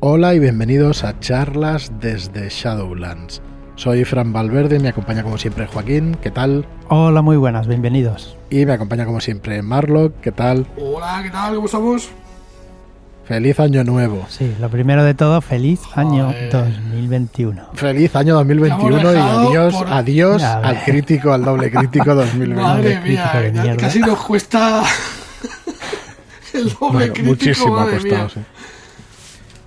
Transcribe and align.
Hola 0.00 0.34
y 0.34 0.38
bienvenidos 0.38 1.04
a 1.04 1.18
charlas 1.20 1.92
desde 2.00 2.48
Shadowlands. 2.48 3.42
Soy 3.76 4.04
Fran 4.04 4.32
Valverde, 4.32 4.78
me 4.78 4.88
acompaña 4.88 5.22
como 5.22 5.38
siempre 5.38 5.66
Joaquín, 5.66 6.16
¿qué 6.22 6.30
tal? 6.30 6.66
Hola, 6.88 7.22
muy 7.22 7.36
buenas, 7.36 7.66
bienvenidos. 7.66 8.36
Y 8.50 8.66
me 8.66 8.72
acompaña 8.74 9.04
como 9.06 9.20
siempre 9.20 9.62
Marlock, 9.62 10.20
¿qué 10.20 10.32
tal? 10.32 10.66
Hola, 10.78 11.20
¿qué 11.22 11.30
tal? 11.30 11.54
¿Cómo 11.54 11.66
estamos? 11.66 12.08
Feliz 13.24 13.60
año 13.60 13.84
nuevo. 13.84 14.26
Sí, 14.28 14.54
lo 14.60 14.68
primero 14.70 15.04
de 15.04 15.14
todo, 15.14 15.40
feliz 15.40 15.80
año 15.94 16.26
Joder. 16.26 16.50
2021. 16.50 17.62
Feliz 17.74 18.16
año 18.16 18.34
2021 18.34 19.12
y 19.12 19.16
adiós, 19.16 19.74
por- 19.74 19.88
adiós 19.88 20.42
al 20.42 20.82
crítico, 20.84 21.32
al 21.32 21.44
doble 21.44 21.70
crítico 21.70 22.14
2020. 22.14 22.62
Madre 22.62 23.00
mía, 23.02 23.76
casi 23.78 24.00
nos 24.00 24.18
cuesta 24.24 24.82
el 26.54 26.64
doble 26.70 26.76
Bueno, 26.92 27.12
crítico, 27.12 27.28
muchísimo 27.28 27.78
ha 27.78 27.84
costado, 27.84 28.02
mía. 28.02 28.28
sí. 28.34 28.40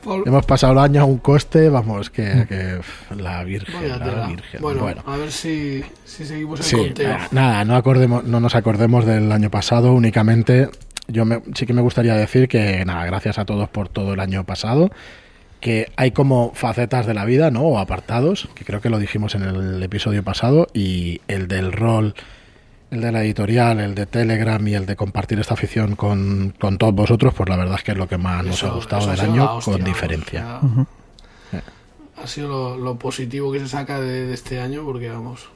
Por- 0.04 0.27
Hemos 0.27 0.45
pasado 0.45 0.73
el 0.73 0.79
año 0.79 1.01
a 1.01 1.05
un 1.05 1.17
coste, 1.17 1.70
vamos, 1.70 2.09
que, 2.09 2.45
que 2.48 2.77
f, 2.80 3.16
la 3.16 3.44
Virgen, 3.44 3.88
la. 3.89 4.35
Bueno, 4.59 4.81
bueno. 4.81 5.03
a 5.05 5.17
ver 5.17 5.31
si, 5.31 5.84
si 6.05 6.25
seguimos 6.25 6.59
el 6.59 6.66
Sí, 6.66 6.75
conteo. 6.75 7.11
eh, 7.11 7.17
nada, 7.31 7.63
no, 7.66 7.75
acordemos, 7.75 8.23
no 8.23 8.39
nos 8.39 8.55
acordemos 8.55 9.05
del 9.05 9.31
año 9.31 9.49
pasado, 9.49 9.94
únicamente 9.94 10.70
yo 11.08 11.25
me- 11.25 11.41
sí 11.55 11.66
que 11.66 11.73
me 11.73 11.81
gustaría 11.81 12.16
decir 12.16 12.47
que 12.47 12.84
nada, 12.85 13.05
gracias 13.05 13.38
a 13.39 13.45
todos 13.45 13.70
por 13.70 13.89
todo 13.89 14.13
el 14.13 14.20
año 14.20 14.44
pasado, 14.45 14.89
que 15.59 15.91
hay 15.95 16.11
como 16.11 16.52
facetas 16.53 17.05
de 17.05 17.13
la 17.13 17.23
vida, 17.23 17.49
¿no? 17.49 17.61
O 17.61 17.77
apartados, 17.80 18.49
que 18.55 18.66
creo 18.66 18.81
que 18.81 18.89
lo 18.89 18.99
dijimos 18.99 19.35
en 19.35 19.44
el 19.44 19.81
episodio 19.81 20.22
pasado, 20.23 20.67
y 20.73 21.22
el 21.30 21.47
del 21.47 21.72
rol, 21.72 22.16
el 22.93 23.02
de 23.02 23.11
la 23.11 23.23
editorial, 23.23 23.79
el 23.79 23.95
de 23.95 24.05
Telegram 24.05 24.65
y 24.67 24.73
el 24.75 24.85
de 24.85 24.95
compartir 24.95 25.39
esta 25.39 25.53
afición 25.55 25.95
con, 25.95 26.53
con 26.59 26.77
todos 26.77 26.93
vosotros, 26.93 27.33
pues 27.33 27.49
la 27.49 27.57
verdad 27.57 27.75
es 27.77 27.83
que 27.83 27.91
es 27.91 27.97
lo 27.97 28.07
que 28.07 28.17
más 28.17 28.43
nos 28.45 28.55
Eso- 28.57 28.67
ha 28.67 28.75
gustado 28.75 29.09
ha 29.09 29.11
del 29.16 29.21
año, 29.21 29.43
la 29.45 29.53
hostia, 29.53 29.73
con 29.73 29.83
diferencia. 29.83 30.59
Ha 32.21 32.27
sido 32.27 32.47
lo, 32.47 32.77
lo 32.77 32.95
positivo 32.97 33.52
que 33.52 33.59
se 33.59 33.67
saca 33.67 34.00
de, 34.00 34.27
de 34.27 34.33
este 34.33 34.61
año, 34.61 34.83
porque 34.85 35.09
vamos. 35.09 35.50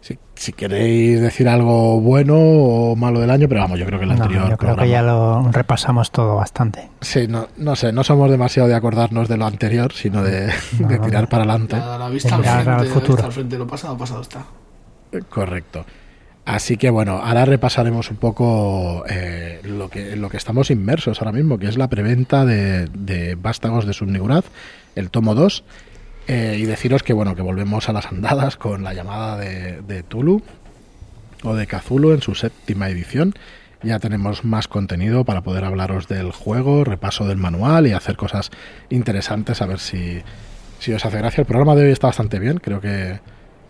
Si, 0.00 0.18
si 0.34 0.52
queréis 0.52 1.20
decir 1.20 1.48
algo 1.48 1.98
bueno 2.00 2.34
o 2.36 2.96
malo 2.96 3.20
del 3.20 3.30
año, 3.30 3.48
pero 3.48 3.60
vamos, 3.62 3.78
yo 3.78 3.86
creo 3.86 3.98
que 3.98 4.04
el 4.04 4.14
No, 4.16 4.22
anterior 4.22 4.50
yo 4.50 4.56
creo 4.58 4.76
que 4.76 4.88
ya 4.88 5.00
lo 5.02 5.50
repasamos 5.50 6.10
todo 6.10 6.36
bastante. 6.36 6.90
Sí, 7.00 7.26
no, 7.26 7.48
no 7.56 7.74
sé, 7.76 7.90
no 7.92 8.04
somos 8.04 8.30
demasiado 8.30 8.68
de 8.68 8.74
acordarnos 8.74 9.28
de 9.28 9.36
lo 9.38 9.46
anterior, 9.46 9.92
sino 9.94 10.22
de, 10.22 10.52
No, 10.78 10.88
de 10.88 10.98
no, 10.98 11.04
tirar 11.06 11.22
no. 11.22 11.28
para 11.30 11.44
adelante. 11.44 11.76
A 11.76 11.96
la 11.98 12.08
vista 12.10 12.34
al 12.34 12.40
mirar 12.42 12.64
frente, 12.64 12.70
al 12.82 12.88
la 12.88 12.94
futuro. 12.94 13.12
vista 13.14 13.26
al 13.26 13.32
frente, 13.32 13.58
lo 13.58 13.66
pasado, 13.66 13.96
pasado 13.96 14.20
está. 14.22 14.44
Correcto. 15.30 15.86
Así 16.44 16.76
que 16.76 16.90
bueno, 16.90 17.20
ahora 17.22 17.46
repasaremos 17.46 18.10
un 18.10 18.18
poco 18.18 19.04
eh, 19.08 19.60
lo, 19.64 19.88
que, 19.88 20.14
lo 20.16 20.28
que 20.28 20.36
estamos 20.36 20.70
inmersos 20.70 21.20
ahora 21.20 21.32
mismo, 21.32 21.58
que 21.58 21.68
es 21.68 21.78
la 21.78 21.88
preventa 21.88 22.44
de, 22.44 22.86
de 22.88 23.34
Vástagos 23.34 23.86
de 23.86 23.94
Subniguraz, 23.94 24.44
el 24.94 25.10
tomo 25.10 25.34
2. 25.34 25.64
eh, 26.26 26.56
y 26.58 26.64
deciros 26.64 27.02
que 27.02 27.12
bueno, 27.14 27.34
que 27.34 27.42
volvemos 27.42 27.88
a 27.88 27.92
las 27.92 28.06
andadas 28.06 28.56
con 28.56 28.82
la 28.84 28.92
llamada 28.94 29.38
de, 29.38 29.80
de 29.82 30.02
Tulu 30.02 30.42
o 31.42 31.54
de 31.54 31.66
Cthulhu 31.66 32.12
en 32.12 32.20
su 32.22 32.34
séptima 32.34 32.88
edición. 32.88 33.34
Ya 33.82 33.98
tenemos 33.98 34.44
más 34.44 34.66
contenido 34.68 35.24
para 35.24 35.42
poder 35.42 35.64
hablaros 35.64 36.08
del 36.08 36.30
juego, 36.32 36.84
repaso 36.84 37.26
del 37.26 37.36
manual 37.36 37.86
y 37.86 37.92
hacer 37.92 38.16
cosas 38.16 38.50
interesantes, 38.88 39.60
a 39.60 39.66
ver 39.66 39.78
si, 39.78 40.22
si 40.78 40.92
os 40.92 41.04
hace 41.04 41.18
gracia. 41.18 41.42
El 41.42 41.46
programa 41.46 41.74
de 41.74 41.84
hoy 41.84 41.92
está 41.92 42.06
bastante 42.06 42.38
bien, 42.38 42.58
creo 42.58 42.80
que, 42.80 43.20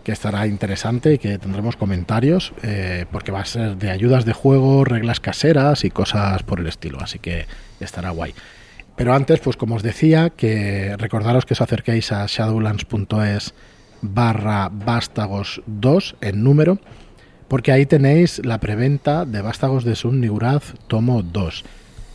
que 0.05 0.13
estará 0.13 0.47
interesante 0.47 1.13
y 1.13 1.17
que 1.17 1.37
tendremos 1.37 1.75
comentarios, 1.75 2.53
eh, 2.63 3.05
porque 3.11 3.33
va 3.33 3.41
a 3.41 3.45
ser 3.45 3.75
de 3.75 3.89
ayudas 3.89 4.23
de 4.23 4.31
juego, 4.31 4.85
reglas 4.85 5.19
caseras 5.19 5.83
y 5.83 5.89
cosas 5.89 6.43
por 6.43 6.61
el 6.61 6.67
estilo, 6.67 6.99
así 7.01 7.19
que 7.19 7.45
estará 7.81 8.11
guay. 8.11 8.33
Pero 8.95 9.13
antes, 9.13 9.41
pues 9.41 9.57
como 9.57 9.75
os 9.75 9.83
decía, 9.83 10.29
que 10.29 10.95
recordaros 10.97 11.45
que 11.45 11.53
os 11.55 11.61
acerquéis 11.61 12.13
a 12.13 12.25
shadowlands.es 12.27 13.53
barra 14.01 14.69
vástagos 14.71 15.61
2 15.65 16.15
en 16.21 16.43
número, 16.43 16.79
porque 17.47 17.71
ahí 17.71 17.85
tenéis 17.85 18.41
la 18.45 18.59
preventa 18.59 19.25
de 19.25 19.41
Vástagos 19.41 19.83
de 19.83 19.95
Sun 19.95 20.21
Niguraz 20.21 20.73
tomo 20.87 21.23
2. 21.23 21.63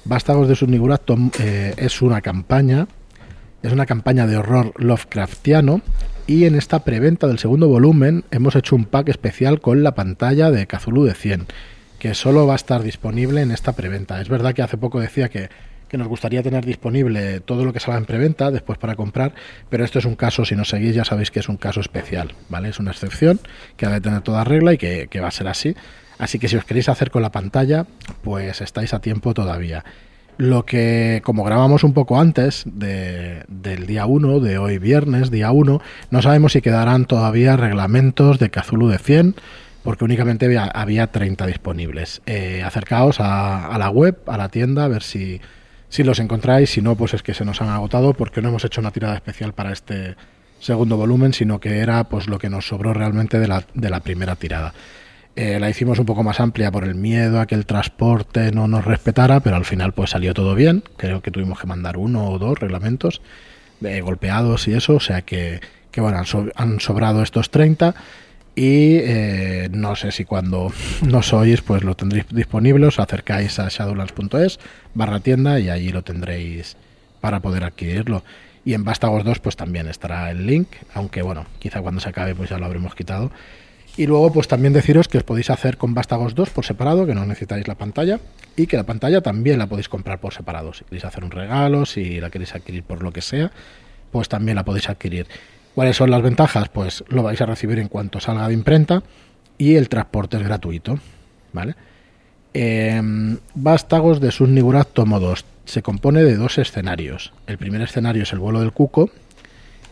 Vástagos 0.04 0.48
de 0.48 0.54
Sun 0.56 0.70
Niguraz 0.70 1.00
tom- 1.04 1.30
eh, 1.40 1.74
es 1.76 2.02
una 2.02 2.20
campaña, 2.20 2.86
es 3.62 3.72
una 3.72 3.86
campaña 3.86 4.26
de 4.26 4.36
horror 4.36 4.72
Lovecraftiano 4.76 5.82
y 6.26 6.44
en 6.44 6.54
esta 6.54 6.84
preventa 6.84 7.26
del 7.26 7.38
segundo 7.38 7.68
volumen 7.68 8.24
hemos 8.30 8.56
hecho 8.56 8.76
un 8.76 8.84
pack 8.84 9.08
especial 9.08 9.60
con 9.60 9.82
la 9.82 9.94
pantalla 9.94 10.50
de 10.50 10.66
Cthulhu 10.66 11.04
de 11.04 11.14
100, 11.14 11.46
que 11.98 12.14
solo 12.14 12.46
va 12.46 12.54
a 12.54 12.56
estar 12.56 12.82
disponible 12.82 13.42
en 13.42 13.50
esta 13.50 13.72
preventa. 13.72 14.20
Es 14.20 14.28
verdad 14.28 14.54
que 14.54 14.62
hace 14.62 14.78
poco 14.78 15.00
decía 15.00 15.28
que, 15.28 15.50
que 15.88 15.98
nos 15.98 16.08
gustaría 16.08 16.42
tener 16.42 16.64
disponible 16.64 17.40
todo 17.40 17.64
lo 17.64 17.72
que 17.72 17.80
salga 17.80 17.98
en 17.98 18.06
preventa 18.06 18.50
después 18.50 18.78
para 18.78 18.94
comprar, 18.94 19.34
pero 19.68 19.84
esto 19.84 19.98
es 19.98 20.04
un 20.04 20.14
caso, 20.14 20.44
si 20.44 20.54
nos 20.54 20.68
seguís 20.68 20.94
ya 20.94 21.04
sabéis 21.04 21.30
que 21.30 21.40
es 21.40 21.48
un 21.48 21.56
caso 21.56 21.80
especial, 21.80 22.34
¿vale? 22.48 22.70
Es 22.70 22.78
una 22.78 22.92
excepción 22.92 23.40
que 23.76 23.86
ha 23.86 23.90
de 23.90 24.00
tener 24.00 24.22
toda 24.22 24.44
regla 24.44 24.72
y 24.72 24.78
que, 24.78 25.08
que 25.10 25.20
va 25.20 25.28
a 25.28 25.32
ser 25.32 25.48
así. 25.48 25.74
Así 26.18 26.38
que 26.38 26.48
si 26.48 26.56
os 26.56 26.64
queréis 26.64 26.88
hacer 26.88 27.10
con 27.10 27.22
la 27.22 27.32
pantalla, 27.32 27.86
pues 28.22 28.60
estáis 28.60 28.94
a 28.94 29.00
tiempo 29.00 29.34
todavía. 29.34 29.84
Lo 30.38 30.64
que, 30.64 31.20
como 31.24 31.44
grabamos 31.44 31.84
un 31.84 31.92
poco 31.92 32.18
antes 32.18 32.62
de- 32.66 33.44
del 33.48 33.86
día 33.86 34.06
1, 34.06 34.40
de 34.40 34.56
hoy 34.58 34.78
viernes, 34.78 35.30
día 35.30 35.50
1, 35.52 35.80
no 36.10 36.22
sabemos 36.22 36.52
si 36.52 36.62
quedarán 36.62 37.04
todavía 37.04 37.56
reglamentos 37.56 38.38
de 38.38 38.50
Cthulhu 38.50 38.88
de 38.88 38.98
100, 38.98 39.34
porque 39.82 40.04
únicamente 40.04 40.46
había, 40.46 40.64
había 40.64 41.08
30 41.08 41.46
disponibles. 41.46 42.22
Eh, 42.26 42.62
acercaos 42.64 43.20
a, 43.20 43.66
a 43.66 43.78
la 43.78 43.90
web, 43.90 44.18
a 44.26 44.36
la 44.38 44.48
tienda, 44.48 44.84
a 44.84 44.88
ver 44.88 45.02
si, 45.02 45.40
si 45.90 46.04
los 46.04 46.18
encontráis. 46.20 46.70
Si 46.70 46.80
no, 46.80 46.96
pues 46.96 47.12
es 47.14 47.22
que 47.22 47.34
se 47.34 47.44
nos 47.44 47.60
han 47.60 47.68
agotado, 47.68 48.14
porque 48.14 48.40
no 48.40 48.48
hemos 48.48 48.64
hecho 48.64 48.80
una 48.80 48.90
tirada 48.92 49.14
especial 49.14 49.52
para 49.52 49.72
este 49.72 50.16
segundo 50.58 50.96
volumen, 50.96 51.32
sino 51.32 51.60
que 51.60 51.78
era 51.78 52.04
pues 52.04 52.26
lo 52.28 52.38
que 52.38 52.50
nos 52.50 52.66
sobró 52.68 52.92
realmente 52.94 53.38
de 53.38 53.48
la, 53.48 53.64
de 53.74 53.90
la 53.90 54.00
primera 54.00 54.36
tirada. 54.36 54.72
Eh, 55.36 55.58
la 55.60 55.70
hicimos 55.70 55.98
un 55.98 56.06
poco 56.06 56.22
más 56.22 56.40
amplia 56.40 56.70
por 56.70 56.84
el 56.84 56.94
miedo 56.96 57.40
a 57.40 57.46
que 57.46 57.54
el 57.54 57.64
transporte 57.64 58.50
no 58.52 58.68
nos 58.68 58.84
respetara, 58.84 59.40
pero 59.40 59.56
al 59.56 59.64
final 59.64 59.92
pues 59.92 60.10
salió 60.10 60.34
todo 60.34 60.54
bien. 60.54 60.82
Creo 60.96 61.22
que 61.22 61.30
tuvimos 61.30 61.58
que 61.60 61.66
mandar 61.66 61.96
uno 61.96 62.28
o 62.28 62.38
dos 62.38 62.58
reglamentos 62.58 63.22
eh, 63.82 64.00
golpeados 64.00 64.68
y 64.68 64.74
eso, 64.74 64.96
o 64.96 65.00
sea 65.00 65.22
que, 65.22 65.60
que 65.90 66.00
bueno, 66.00 66.18
han, 66.18 66.26
so- 66.26 66.48
han 66.56 66.80
sobrado 66.80 67.22
estos 67.22 67.50
30 67.50 67.94
y 68.56 68.96
eh, 68.96 69.68
no 69.72 69.94
sé 69.96 70.10
si 70.12 70.24
cuando 70.24 70.72
nos 71.06 71.32
oís 71.32 71.62
pues 71.62 71.84
lo 71.84 71.94
tendréis 71.94 72.26
disponible, 72.28 72.86
os 72.86 72.98
acercáis 72.98 73.58
a 73.60 73.68
shadowlands.es 73.68 74.58
barra 74.94 75.20
tienda 75.20 75.58
y 75.60 75.70
allí 75.70 75.90
lo 75.90 76.02
tendréis 76.02 76.76
para 77.20 77.40
poder 77.40 77.64
adquirirlo. 77.64 78.24
Y 78.64 78.74
en 78.74 78.84
Vástagos 78.84 79.24
2 79.24 79.38
pues 79.38 79.56
también 79.56 79.86
estará 79.88 80.30
el 80.30 80.44
link, 80.46 80.68
aunque 80.92 81.22
bueno, 81.22 81.46
quizá 81.60 81.80
cuando 81.80 82.00
se 82.00 82.08
acabe 82.10 82.34
pues 82.34 82.50
ya 82.50 82.58
lo 82.58 82.66
habremos 82.66 82.94
quitado. 82.94 83.30
Y 83.96 84.06
luego, 84.06 84.32
pues 84.32 84.48
también 84.48 84.72
deciros 84.72 85.08
que 85.08 85.18
os 85.18 85.24
podéis 85.24 85.50
hacer 85.50 85.76
con 85.76 85.94
Vástagos 85.94 86.34
2 86.34 86.50
por 86.50 86.64
separado, 86.64 87.06
que 87.06 87.14
no 87.14 87.26
necesitáis 87.26 87.68
la 87.68 87.74
pantalla, 87.74 88.20
y 88.56 88.66
que 88.66 88.76
la 88.76 88.84
pantalla 88.84 89.20
también 89.20 89.58
la 89.58 89.66
podéis 89.66 89.88
comprar 89.88 90.20
por 90.20 90.32
separado. 90.32 90.72
Si 90.72 90.84
queréis 90.84 91.04
hacer 91.04 91.24
un 91.24 91.30
regalo, 91.30 91.84
si 91.86 92.20
la 92.20 92.30
queréis 92.30 92.54
adquirir 92.54 92.82
por 92.82 93.02
lo 93.02 93.12
que 93.12 93.20
sea, 93.20 93.50
pues 94.10 94.28
también 94.28 94.56
la 94.56 94.64
podéis 94.64 94.88
adquirir. 94.88 95.26
¿Cuáles 95.74 95.96
son 95.96 96.10
las 96.10 96.22
ventajas? 96.22 96.68
Pues 96.68 97.04
lo 97.08 97.22
vais 97.22 97.40
a 97.40 97.46
recibir 97.46 97.78
en 97.78 97.88
cuanto 97.88 98.20
salga 98.20 98.48
de 98.48 98.54
imprenta 98.54 99.02
y 99.58 99.76
el 99.76 99.88
transporte 99.88 100.36
es 100.36 100.42
gratuito, 100.42 100.98
¿vale? 101.52 101.74
Eh, 102.54 103.00
Vástagos 103.54 104.20
de 104.20 104.32
Sunnigurat 104.32 104.88
tomo 104.92 105.20
2. 105.20 105.44
Se 105.66 105.82
compone 105.82 106.24
de 106.24 106.36
dos 106.36 106.58
escenarios. 106.58 107.32
El 107.46 107.58
primer 107.58 107.82
escenario 107.82 108.24
es 108.24 108.32
el 108.32 108.40
vuelo 108.40 108.60
del 108.60 108.72
cuco 108.72 109.10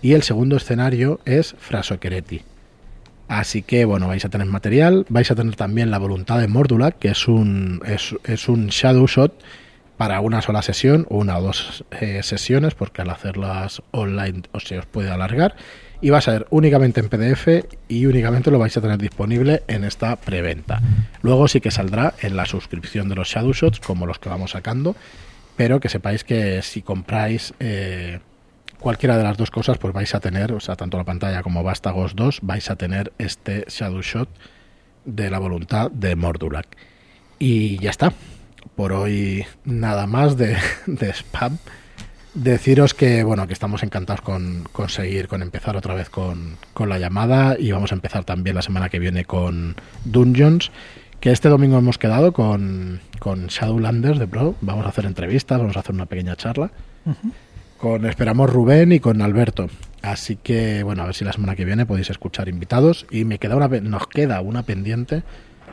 y 0.03 0.13
el 0.13 0.23
segundo 0.23 0.57
escenario 0.57 1.21
es 1.25 1.55
Frasoquereti. 1.59 2.43
Así 3.29 3.63
que 3.63 3.85
bueno, 3.85 4.09
vais 4.09 4.25
a 4.25 4.31
tener 4.31 4.47
material, 4.47 5.05
vais 5.11 5.31
a 5.31 5.35
tener 5.35 5.55
también 5.55 5.91
la 5.91 5.99
voluntad 5.99 6.41
de 6.41 6.49
Mordula, 6.49 6.93
que 6.93 7.09
es 7.09 7.29
un, 7.29 7.83
es, 7.87 8.49
un 8.49 8.69
shadow 8.69 9.07
shot 9.07 9.39
para 9.99 10.21
una 10.21 10.41
sola 10.41 10.63
sesión, 10.63 11.07
una 11.11 11.37
o 11.39 11.43
dos 11.43 11.85
eh, 11.91 12.23
sesiones, 12.23 12.75
porque 12.75 13.03
al 13.03 13.11
hacerlas 13.11 13.83
online 13.91 14.43
o 14.53 14.61
se 14.61 14.79
os 14.79 14.87
puede 14.87 15.11
alargar. 15.11 15.57
Y 16.01 16.11
va 16.11 16.19
a 16.19 16.23
ser 16.23 16.47
únicamente 16.51 17.01
en 17.01 17.09
PDF 17.09 17.67
y 17.89 18.07
únicamente 18.07 18.51
lo 18.51 18.59
vais 18.59 18.77
a 18.77 18.81
tener 18.81 18.99
disponible 18.99 19.63
en 19.67 19.85
esta 19.85 20.15
preventa. 20.17 20.81
Luego 21.23 21.49
sí 21.49 21.61
que 21.61 21.73
saldrá 21.73 22.15
en 22.23 22.37
la 22.37 22.47
suscripción 22.47 23.09
de 23.09 23.17
los 23.17 23.29
shadow 23.29 23.53
shots, 23.53 23.81
como 23.81 24.07
los 24.07 24.21
que 24.21 24.29
vamos 24.29 24.53
sacando, 24.53 24.95
pero 25.57 25.81
que 25.81 25.89
sepáis 25.89 26.23
que 26.23 26.63
si 26.63 26.83
compráis 26.83 27.53
eh, 27.59 28.21
cualquiera 28.81 29.17
de 29.17 29.25
las 29.25 29.37
dos 29.37 29.51
cosas, 29.51 29.79
pues 29.79 29.93
vais 29.93 30.15
a 30.15 30.21
tener, 30.21 30.53
o 30.53 30.61
sea, 30.61 30.77
tanto 30.77 30.97
la 30.97 31.05
pantalla 31.05 31.43
como 31.43 31.63
Vástagos 31.63 32.15
2, 32.17 32.41
vais 32.43 32.71
a 32.71 32.77
tener 32.77 33.13
este 33.19 33.65
Shadow 33.69 34.03
Shot 34.03 34.29
de 35.05 35.31
la 35.31 35.39
voluntad 35.39 35.91
de 35.91 36.17
Mordulak. 36.17 36.67
Y 37.39 37.79
ya 37.79 37.91
está. 37.91 38.13
Por 38.77 38.93
hoy 38.93 39.45
nada 39.65 40.07
más 40.07 40.37
de, 40.37 40.57
de 40.87 41.11
spam. 41.13 41.59
Deciros 42.35 42.95
que 42.95 43.25
bueno, 43.25 43.47
que 43.47 43.53
estamos 43.53 43.83
encantados 43.83 44.21
con, 44.21 44.69
con 44.71 44.89
seguir, 44.89 45.29
con 45.29 45.43
empezar 45.43 45.77
otra 45.77 45.95
vez 45.95 46.11
con, 46.11 46.57
con 46.73 46.89
la 46.89 46.99
llamada 46.99 47.57
y 47.59 47.73
vamos 47.73 47.91
a 47.91 47.95
empezar 47.95 48.25
también 48.25 48.55
la 48.55 48.63
semana 48.63 48.91
que 48.91 48.99
viene 48.99 49.25
con 49.25 49.77
Dungeons. 50.05 50.71
Que 51.21 51.33
este 51.33 51.49
domingo 51.49 51.79
hemos 51.79 51.99
quedado 51.99 52.33
con, 52.33 53.01
con 53.19 53.49
Shadowlanders 53.49 54.21
de 54.21 54.29
Pro. 54.29 54.55
Vamos 54.61 54.87
a 54.87 54.91
hacer 54.91 55.05
entrevistas, 55.05 55.59
vamos 55.59 55.77
a 55.77 55.81
hacer 55.81 55.95
una 55.95 56.07
pequeña 56.07 56.37
charla. 56.37 56.71
Con 57.79 58.05
esperamos 58.07 58.51
Rubén 58.51 58.93
y 58.93 59.01
con 59.01 59.23
Alberto. 59.23 59.69
Así 60.03 60.37
que, 60.37 60.83
bueno, 60.83 61.03
a 61.03 61.07
ver 61.07 61.15
si 61.15 61.25
la 61.25 61.33
semana 61.33 61.57
que 61.57 61.65
viene 61.65 61.87
podéis 61.87 62.11
escuchar 62.11 62.49
invitados. 62.49 63.07
Y 63.11 63.25
me 63.25 63.39
queda 63.39 63.57
una, 63.57 63.69
nos 63.69 64.07
queda 64.07 64.41
una 64.41 64.65
pendiente 64.65 65.23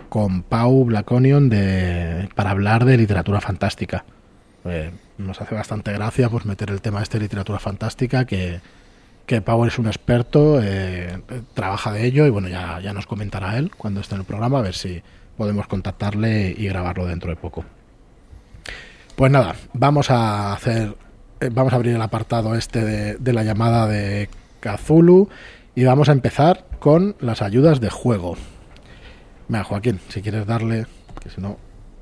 con 0.09 0.43
Pau 0.43 0.85
Blaconion 0.85 1.49
de, 1.49 2.29
para 2.35 2.51
hablar 2.51 2.85
de 2.85 2.97
literatura 2.97 3.41
fantástica. 3.41 4.05
Eh, 4.65 4.91
nos 5.17 5.41
hace 5.41 5.55
bastante 5.55 5.91
gracia 5.93 6.29
pues 6.29 6.45
meter 6.45 6.69
el 6.69 6.81
tema 6.81 6.99
de 6.99 7.03
esta 7.03 7.17
literatura 7.17 7.59
fantástica 7.59 8.25
que, 8.25 8.61
que 9.25 9.41
Pau 9.41 9.65
es 9.65 9.77
un 9.77 9.87
experto, 9.87 10.59
eh, 10.61 11.21
trabaja 11.53 11.91
de 11.91 12.05
ello 12.05 12.25
y 12.25 12.29
bueno, 12.29 12.47
ya, 12.47 12.79
ya 12.81 12.93
nos 12.93 13.05
comentará 13.05 13.57
él 13.57 13.71
cuando 13.75 14.01
esté 14.01 14.15
en 14.15 14.21
el 14.21 14.27
programa 14.27 14.59
a 14.59 14.61
ver 14.61 14.73
si 14.73 15.01
podemos 15.37 15.67
contactarle 15.67 16.55
y 16.57 16.67
grabarlo 16.67 17.05
dentro 17.05 17.29
de 17.29 17.35
poco. 17.35 17.65
Pues 19.15 19.31
nada, 19.31 19.55
vamos 19.73 20.11
a 20.11 20.53
hacer, 20.53 20.89
eh, 20.89 20.93
vamos 21.51 21.73
a 21.73 21.75
abrir 21.77 21.95
el 21.95 22.01
apartado 22.01 22.55
este 22.55 23.15
de, 23.17 23.33
la 23.33 23.43
llamada 23.43 23.87
de 23.87 24.29
Kazulu 24.59 25.29
y 25.75 25.83
vamos 25.83 26.09
a 26.09 26.11
empezar 26.13 26.65
con 26.79 27.15
las 27.19 27.41
ayudas 27.41 27.79
de 27.81 27.89
juego. 27.89 28.35
Mira, 29.47 29.63
Joaquín, 29.63 29.99
si 30.09 30.21
quieres 30.21 30.45
darle, 30.47 30.87
que 31.21 31.29
si 31.29 31.41
no, 31.41 31.57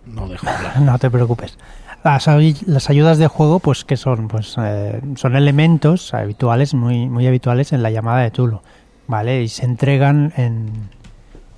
no 0.06 0.28
dejo 0.28 0.48
hablar. 0.48 0.80
No 0.82 0.98
te 1.00 1.10
preocupes. 1.10 1.58
Las, 2.04 2.28
ay- 2.28 2.58
las 2.66 2.90
ayudas 2.90 3.18
de 3.18 3.28
juego, 3.28 3.60
pues, 3.60 3.86
¿qué 3.86 3.96
son? 3.98 4.28
Pues 4.28 4.56
eh, 4.60 5.02
son 5.16 5.36
elementos 5.36 6.14
habituales, 6.14 6.74
muy, 6.74 7.08
muy 7.08 7.26
habituales 7.28 7.72
en 7.74 7.82
la 7.82 7.90
llamada 7.92 8.22
de 8.22 8.32
Tulu, 8.32 8.62
¿vale? 9.08 9.42
Y 9.42 9.48
se 9.48 9.64
entregan 9.66 10.34
en 10.36 10.90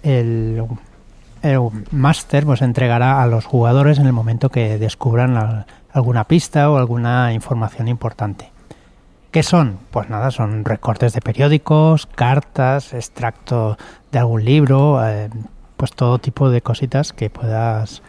el, 0.04 0.64
el 1.42 1.60
máster, 1.92 2.46
pues 2.46 2.62
entregará 2.62 3.22
a 3.24 3.28
los 3.28 3.46
jugadores 3.46 3.98
en 3.98 4.06
el 4.06 4.14
momento 4.14 4.50
que 4.50 4.78
descubran 4.78 5.36
al- 5.38 5.66
alguna 5.96 6.26
pista 6.26 6.70
o 6.70 6.78
alguna 6.78 7.34
información 7.34 7.88
importante. 7.88 8.52
¿Qué 9.32 9.44
son? 9.44 9.80
Pues 9.92 10.10
nada, 10.10 10.30
son 10.32 10.64
recortes 10.64 11.14
de 11.14 11.22
periódicos, 11.22 12.06
cartas, 12.06 12.94
extracto 12.94 13.78
de 14.12 14.20
algún 14.20 14.46
libro, 14.46 15.00
eh, 15.06 15.30
pues 15.78 15.92
todo 15.92 16.20
tipo 16.20 16.50
de 16.50 16.62
cositas 16.62 17.12
que 17.12 17.30
puedas 17.30 18.02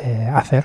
eh, 0.00 0.30
hacer. 0.32 0.64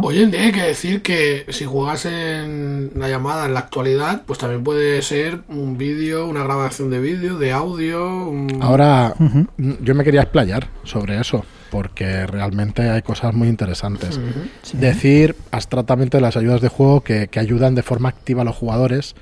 Oye, 0.00 0.24
hay 0.38 0.52
que 0.52 0.62
decir 0.62 1.02
que 1.02 1.44
si 1.50 1.64
juegas 1.64 2.06
en 2.06 2.92
la 2.94 3.08
llamada 3.08 3.46
en 3.46 3.54
la 3.54 3.60
actualidad, 3.60 4.22
pues 4.26 4.38
también 4.38 4.62
puede 4.62 5.02
ser 5.02 5.40
un 5.48 5.76
vídeo, 5.76 6.26
una 6.26 6.44
grabación 6.44 6.88
de 6.88 7.00
vídeo, 7.00 7.36
de 7.36 7.52
audio. 7.52 8.28
un- 8.28 8.60
Ahora, 8.62 9.14
yo 9.58 9.94
me 9.94 10.04
quería 10.04 10.22
explayar 10.22 10.68
sobre 10.84 11.18
eso, 11.20 11.44
porque 11.74 12.24
realmente 12.28 12.88
hay 12.88 13.02
cosas 13.02 13.34
muy 13.34 13.48
interesantes. 13.48 14.20
Sí. 14.62 14.76
Decir 14.76 15.34
abstractamente 15.50 16.20
las 16.20 16.36
ayudas 16.36 16.60
de 16.60 16.68
juego 16.68 17.00
que, 17.00 17.26
que 17.26 17.40
ayudan 17.40 17.74
de 17.74 17.82
forma 17.82 18.10
activa 18.10 18.42
a 18.42 18.44
los 18.44 18.54
jugadores 18.54 19.16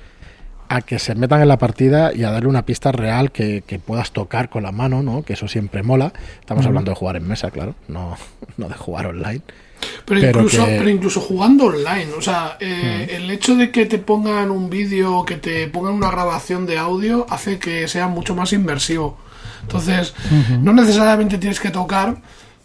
a 0.69 0.81
que 0.81 0.99
se 0.99 1.15
metan 1.15 1.41
en 1.41 1.47
la 1.47 1.57
partida 1.57 2.13
y 2.13 2.23
a 2.23 2.29
darle 2.29 2.47
una 2.49 2.63
pista 2.63 2.91
real 2.91 3.31
que, 3.31 3.63
que 3.65 3.79
puedas 3.79 4.11
tocar 4.11 4.49
con 4.51 4.61
la 4.61 4.71
mano, 4.71 5.01
¿no? 5.01 5.23
Que 5.23 5.33
eso 5.33 5.47
siempre 5.47 5.81
mola. 5.81 6.13
Estamos 6.41 6.63
hablando 6.67 6.91
de 6.91 6.95
jugar 6.95 7.15
en 7.15 7.27
mesa, 7.27 7.49
claro, 7.49 7.73
no, 7.87 8.17
no 8.57 8.69
de 8.69 8.75
jugar 8.75 9.07
online. 9.07 9.41
Pero, 10.05 10.21
Pero 10.21 10.27
incluso, 10.41 10.63
que- 10.65 10.75
pero 10.77 10.89
incluso 10.89 11.21
jugando 11.21 11.65
online, 11.65 12.07
o 12.15 12.21
sea, 12.21 12.57
eh, 12.59 13.07
el 13.15 13.31
hecho 13.31 13.55
de 13.55 13.71
que 13.71 13.87
te 13.87 13.97
pongan 13.97 14.51
un 14.51 14.69
vídeo 14.69 15.17
o 15.17 15.25
que 15.25 15.37
te 15.37 15.67
pongan 15.69 15.93
una 15.95 16.11
grabación 16.11 16.67
de 16.67 16.77
audio 16.77 17.25
hace 17.31 17.57
que 17.57 17.87
sea 17.87 18.07
mucho 18.07 18.35
más 18.35 18.53
inmersivo. 18.53 19.17
Entonces, 19.63 20.13
no 20.61 20.73
necesariamente 20.73 21.37
tienes 21.37 21.57
que 21.61 21.69
tocar 21.69 22.17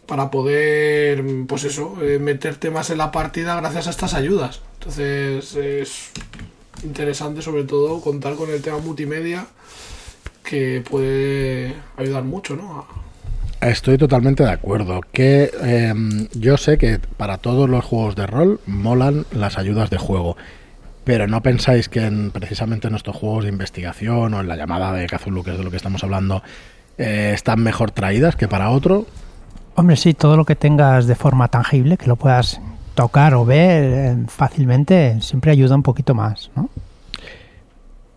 para 0.09 0.31
poder, 0.31 1.23
pues 1.47 1.65
eso, 1.65 1.97
eh, 2.03 2.19
meterte 2.19 2.71
más 2.71 2.89
en 2.91 2.99
la 2.99 3.13
partida 3.13 3.55
gracias 3.61 3.87
a 3.87 3.91
estas 3.91 4.15
ayudas. 4.15 4.63
Entonces, 4.79 5.55
es 5.55 6.11
interesante 6.83 7.43
sobre 7.43 7.65
todo 7.65 8.01
contar 8.01 8.35
con 8.35 8.51
el 8.51 8.63
tema 8.63 8.79
multimedia 8.79 9.47
que 10.43 10.83
puede 10.89 11.75
ayudar 11.99 12.25
mucho, 12.25 12.57
¿no? 12.57 12.87
Estoy 13.61 13.99
totalmente 13.99 14.45
de 14.45 14.51
acuerdo. 14.51 15.01
Que 15.13 15.51
eh, 15.61 15.95
yo 16.33 16.57
sé 16.57 16.79
que 16.79 16.99
para 17.19 17.37
todos 17.37 17.69
los 17.69 17.85
juegos 17.85 18.17
de 18.17 18.27
rol 18.27 18.61
molan 18.67 19.27
las 19.31 19.59
ayudas 19.59 19.91
de 19.91 19.99
juego. 19.99 20.39
Pero 21.05 21.27
no 21.27 21.43
pensáis 21.43 21.91
que 21.91 22.07
en, 22.07 22.31
precisamente 22.31 22.89
en 22.89 22.95
estos 22.95 23.15
juegos 23.15 23.45
de 23.45 23.51
investigación 23.51 24.33
o 24.33 24.41
en 24.41 24.49
la 24.49 24.57
llamada 24.57 24.93
de 24.93 25.07
Cthulhu, 25.07 25.43
que 25.43 25.51
es 25.53 25.59
de 25.59 25.65
lo 25.65 25.71
que 25.71 25.77
estamos 25.77 26.03
hablando, 26.03 26.43
eh, 26.97 27.33
están 27.35 27.63
mejor 27.63 27.91
traídas 27.91 28.37
que 28.37 28.49
para 28.49 28.71
otro. 28.71 29.07
Hombre, 29.79 29.97
sí, 29.97 30.13
todo 30.13 30.37
lo 30.37 30.45
que 30.45 30.57
tengas 30.57 31.07
de 31.07 31.15
forma 31.15 31.47
tangible, 31.49 31.97
que 31.97 32.07
lo 32.07 32.17
puedas 32.17 32.61
tocar 32.95 33.35
o 33.35 33.45
ver 33.45 33.85
eh, 33.85 34.17
fácilmente, 34.27 35.19
siempre 35.21 35.53
ayuda 35.53 35.77
un 35.77 35.85
poquito 35.85 36.15
más, 36.15 36.51
¿no? 36.57 36.69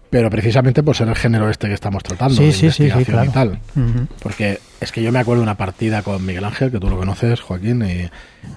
Pero 0.10 0.30
precisamente 0.30 0.82
por 0.84 0.96
ser 0.96 1.08
el 1.08 1.16
género 1.16 1.50
este 1.50 1.68
que 1.68 1.74
estamos 1.74 2.04
tratando, 2.04 2.36
Sí, 2.36 2.46
de 2.46 2.52
sí, 2.52 2.60
sí, 2.70 2.72
sí, 2.72 2.84
investigación 2.86 3.30
y 3.30 3.32
claro. 3.32 3.52
tal. 3.52 4.08
Porque 4.22 4.60
es 4.82 4.92
que 4.92 5.02
yo 5.02 5.12
me 5.12 5.20
acuerdo 5.20 5.42
de 5.42 5.44
una 5.44 5.56
partida 5.56 6.02
con 6.02 6.26
Miguel 6.26 6.44
Ángel, 6.44 6.70
que 6.72 6.80
tú 6.80 6.90
lo 6.90 6.98
conoces, 6.98 7.40
Joaquín, 7.40 7.82
y 7.84 8.10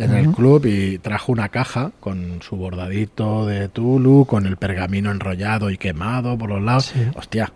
en 0.02 0.14
el 0.14 0.32
club, 0.32 0.66
y 0.66 0.98
trajo 0.98 1.30
una 1.30 1.50
caja 1.50 1.92
con 2.00 2.40
su 2.42 2.56
bordadito 2.56 3.46
de 3.46 3.68
Tulu, 3.68 4.24
con 4.24 4.46
el 4.46 4.56
pergamino 4.56 5.12
enrollado 5.12 5.70
y 5.70 5.76
quemado 5.78 6.36
por 6.36 6.48
los 6.48 6.60
lados. 6.62 6.92
Hostia, 7.14 7.52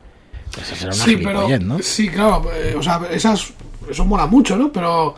eso 0.60 0.74
era 0.74 0.86
una 0.86 0.94
Sí, 0.94 1.16
pero 1.24 1.40
sí, 1.82 2.08
claro, 2.08 2.50
eh, 2.54 2.74
o 2.76 2.82
sea, 2.82 3.00
esas, 3.10 3.52
eso 3.88 4.04
mola 4.04 4.26
mucho, 4.26 4.56
¿no? 4.56 4.72
Pero 4.72 5.14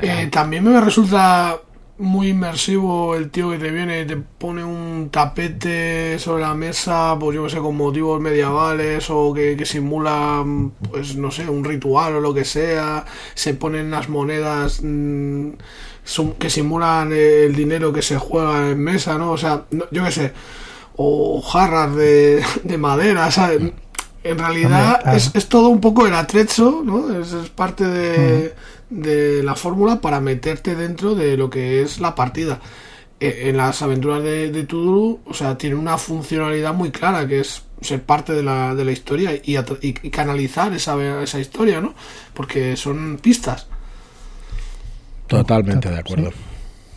eh, 0.00 0.28
también 0.32 0.64
me 0.64 0.80
resulta 0.80 1.58
muy 1.98 2.28
inmersivo 2.28 3.14
el 3.14 3.28
tío 3.28 3.50
que 3.50 3.58
te 3.58 3.70
viene 3.70 4.00
y 4.00 4.06
te 4.06 4.16
pone 4.16 4.64
un 4.64 5.10
tapete 5.10 6.18
sobre 6.18 6.42
la 6.42 6.54
mesa, 6.54 7.14
pues 7.20 7.36
yo 7.36 7.44
que 7.44 7.50
sé, 7.50 7.58
con 7.58 7.76
motivos 7.76 8.18
medievales 8.22 9.10
o 9.10 9.34
que, 9.34 9.54
que 9.54 9.66
simula, 9.66 10.42
pues 10.90 11.16
no 11.16 11.30
sé, 11.30 11.46
un 11.46 11.62
ritual 11.62 12.16
o 12.16 12.20
lo 12.20 12.32
que 12.32 12.46
sea, 12.46 13.04
se 13.34 13.52
ponen 13.52 13.90
las 13.90 14.08
monedas 14.08 14.80
mm, 14.82 15.50
que 16.38 16.48
simulan 16.48 17.12
el 17.12 17.54
dinero 17.54 17.92
que 17.92 18.00
se 18.00 18.16
juega 18.16 18.70
en 18.70 18.80
mesa, 18.82 19.18
¿no? 19.18 19.32
O 19.32 19.36
sea, 19.38 19.64
no- 19.70 19.84
yo 19.90 20.02
que 20.02 20.10
sé, 20.10 20.32
o 20.96 21.42
jarras 21.42 21.94
de, 21.94 22.42
de 22.64 22.78
madera, 22.78 23.30
¿sabes? 23.30 23.60
En 24.22 24.38
realidad 24.38 24.96
Hombre, 24.96 25.02
claro. 25.02 25.16
es, 25.16 25.30
es 25.34 25.48
todo 25.48 25.68
un 25.68 25.80
poco 25.80 26.06
el 26.06 26.14
atrecho, 26.14 26.82
¿no? 26.84 27.18
Es, 27.20 27.32
es 27.32 27.48
parte 27.50 27.84
de, 27.86 28.54
de 28.90 29.42
la 29.42 29.54
fórmula 29.54 30.00
para 30.00 30.20
meterte 30.20 30.74
dentro 30.74 31.14
de 31.14 31.36
lo 31.38 31.48
que 31.48 31.82
es 31.82 32.00
la 32.00 32.14
partida. 32.14 32.60
E- 33.18 33.48
En 33.48 33.56
las 33.56 33.80
aventuras 33.82 34.22
de, 34.22 34.50
de 34.50 34.64
Tuduru, 34.64 35.20
o 35.24 35.32
sea, 35.34 35.56
tiene 35.56 35.76
una 35.76 35.96
funcionalidad 35.96 36.74
muy 36.74 36.90
clara, 36.90 37.26
que 37.26 37.40
es 37.40 37.62
ser 37.80 38.02
parte 38.02 38.34
de 38.34 38.42
la, 38.42 38.74
de 38.74 38.84
la 38.84 38.92
historia 38.92 39.32
y- 39.34 39.56
y 39.80 40.10
canalizar 40.10 40.72
esa, 40.74 41.22
esa 41.22 41.38
historia, 41.40 41.80
¿no? 41.80 41.94
Porque 42.34 42.76
son 42.76 43.18
pistas. 43.22 43.68
Totalmente 45.26 45.88
de 45.90 45.98
acuerdo. 45.98 46.30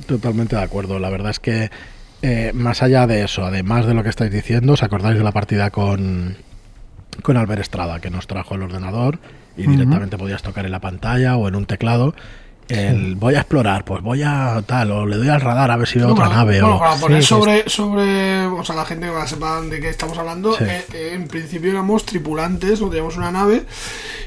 Totalmente 0.08 0.56
de 0.56 0.62
acuerdo. 0.62 1.00
La 1.00 1.10
verdad 1.10 1.32
es 1.32 1.40
que 1.40 1.70
eh, 2.22 2.52
más 2.54 2.82
allá 2.82 3.06
de 3.08 3.24
eso, 3.24 3.46
además 3.46 3.86
de 3.86 3.94
lo 3.94 4.04
que 4.04 4.10
estáis 4.10 4.32
diciendo, 4.32 4.74
¿os 4.74 4.84
acordáis 4.84 5.18
de 5.18 5.24
la 5.24 5.32
partida 5.32 5.70
con, 5.70 6.38
con 7.22 7.38
Albert 7.38 7.62
Estrada, 7.62 8.00
que 8.00 8.10
nos 8.10 8.28
trajo 8.28 8.56
el 8.56 8.64
ordenador 8.64 9.20
y 9.58 9.68
directamente 9.68 10.18
podías 10.18 10.42
tocar 10.42 10.66
en 10.66 10.72
la 10.72 10.80
pantalla 10.80 11.36
o 11.38 11.48
en 11.48 11.56
un 11.56 11.66
teclado? 11.66 12.16
El 12.70 13.16
voy 13.16 13.36
a 13.36 13.40
explorar, 13.42 13.84
pues 13.84 14.02
voy 14.02 14.24
a 14.24 14.64
tal, 14.66 14.90
o 14.92 15.06
le 15.06 15.18
doy 15.18 15.28
al 15.28 15.42
radar 15.42 15.70
a 15.70 15.76
ver 15.76 15.86
si 15.86 16.00
veo 16.00 16.08
No, 16.08 16.14
otra 16.14 16.30
nave. 16.30 16.62
bueno, 16.62 16.78
o... 16.78 16.80
para 16.80 16.96
poner 16.96 17.22
Sí, 17.22 17.28
sobre, 17.28 17.70
sobre, 17.70 18.46
o 18.46 18.64
sea, 18.64 18.76
la 18.78 18.86
gente 18.86 19.06
que 19.12 19.28
sepan 19.28 19.70
de 19.70 19.82
qué 19.82 19.90
estamos 19.90 20.18
hablando, 20.18 20.54
Sí. 20.58 20.64
eh, 20.64 20.86
eh, 20.94 21.12
en 21.14 21.28
principio 21.28 21.72
éramos 21.72 22.06
tripulantes, 22.06 22.80
no 22.80 22.88
teníamos 22.88 23.18
una 23.18 23.32
nave 23.34 23.66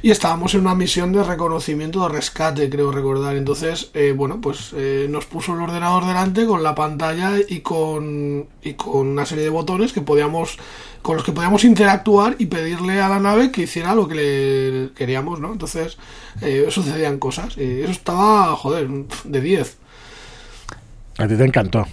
y 0.03 0.11
estábamos 0.11 0.55
en 0.55 0.61
una 0.61 0.75
misión 0.75 1.15
de 1.15 1.25
reconocimiento 1.25 2.03
de 2.07 2.15
rescate, 2.15 2.69
creo 2.69 2.93
recordar. 2.93 3.37
Entonces, 3.37 3.91
eh, 3.95 4.13
bueno, 4.15 4.39
pues 4.43 4.75
eh, 4.77 5.07
nos 5.09 5.25
puso 5.25 5.55
el 5.55 5.63
ordenador 5.63 6.05
delante 6.05 6.45
con 6.45 6.63
la 6.63 6.75
pantalla 6.75 7.33
y 7.49 7.61
con, 7.61 8.45
y 8.63 8.75
con 8.75 9.07
una 9.09 9.25
serie 9.25 9.45
de 9.45 9.51
botones 9.51 9.95
que 9.95 10.03
podíamos 10.03 10.59
con 11.07 11.15
los 11.15 11.25
que 11.25 11.31
podíamos 11.31 11.63
interactuar 11.63 12.35
y 12.41 12.47
pedirle 12.47 13.01
a 13.01 13.09
la 13.09 13.21
nave 13.21 13.53
que 13.53 13.63
hiciera 13.63 13.95
lo 13.95 14.09
que 14.09 14.15
le 14.17 14.95
queríamos, 14.97 15.39
¿no? 15.39 15.53
Entonces, 15.53 15.99
eh, 16.41 16.67
sucedían 16.69 17.21
cosas. 17.21 17.57
Y 17.57 17.83
eso 17.83 17.93
estaba, 17.93 18.57
joder, 18.57 18.89
de 19.23 19.41
10. 19.41 19.77
A 21.19 21.29
ti 21.29 21.37
te 21.37 21.45
encantó. 21.45 21.87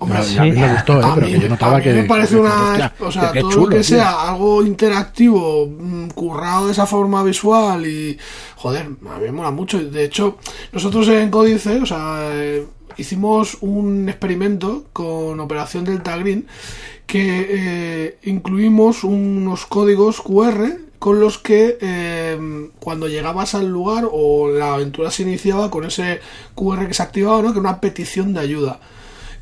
Hombre, 0.00 0.18
a, 0.18 0.42
mí 0.42 0.52
me 0.52 0.72
gustó, 0.72 1.00
¿eh? 1.00 1.04
A 1.04 1.14
pero 1.14 1.26
mí, 1.26 1.32
que 1.34 1.40
yo 1.40 1.48
notaba 1.50 1.74
a 1.74 1.76
mí 1.78 1.84
que. 1.84 1.92
me 1.92 2.02
parece 2.04 2.34
que- 2.34 2.40
una. 2.40 2.70
hostia, 2.70 2.94
o 3.00 3.12
sea, 3.12 3.32
todo 3.32 3.50
chulo, 3.50 3.62
lo 3.64 3.68
que 3.70 3.76
tío. 3.76 3.84
sea 3.84 4.30
algo 4.30 4.62
interactivo, 4.64 5.66
mm, 5.66 6.08
currado 6.08 6.66
de 6.66 6.72
esa 6.72 6.86
forma 6.86 7.22
visual 7.22 7.86
y. 7.86 8.18
Joder, 8.56 8.86
a 8.86 9.18
mí 9.18 9.24
me 9.26 9.32
mola 9.32 9.50
mucho. 9.50 9.78
De 9.78 10.04
hecho, 10.04 10.38
nosotros 10.72 11.06
en 11.08 11.30
Códice, 11.30 11.80
o 11.82 11.86
sea, 11.86 12.30
eh, 12.32 12.66
hicimos 12.96 13.58
un 13.60 14.08
experimento 14.08 14.86
con 14.92 15.38
Operación 15.38 15.84
Delta 15.84 16.16
Green 16.16 16.46
que 17.06 17.46
eh, 17.50 18.18
incluimos 18.24 19.04
unos 19.04 19.66
códigos 19.66 20.20
QR 20.20 20.78
con 20.98 21.18
los 21.18 21.38
que 21.38 21.76
eh, 21.80 22.68
cuando 22.78 23.08
llegabas 23.08 23.54
al 23.54 23.68
lugar 23.68 24.04
o 24.10 24.48
la 24.48 24.74
aventura 24.74 25.10
se 25.10 25.22
iniciaba 25.24 25.70
con 25.70 25.84
ese 25.84 26.20
QR 26.54 26.86
que 26.86 26.94
se 26.94 27.02
activaba, 27.02 27.42
¿no? 27.42 27.52
Que 27.52 27.58
era 27.58 27.68
una 27.68 27.80
petición 27.80 28.32
de 28.32 28.40
ayuda. 28.40 28.80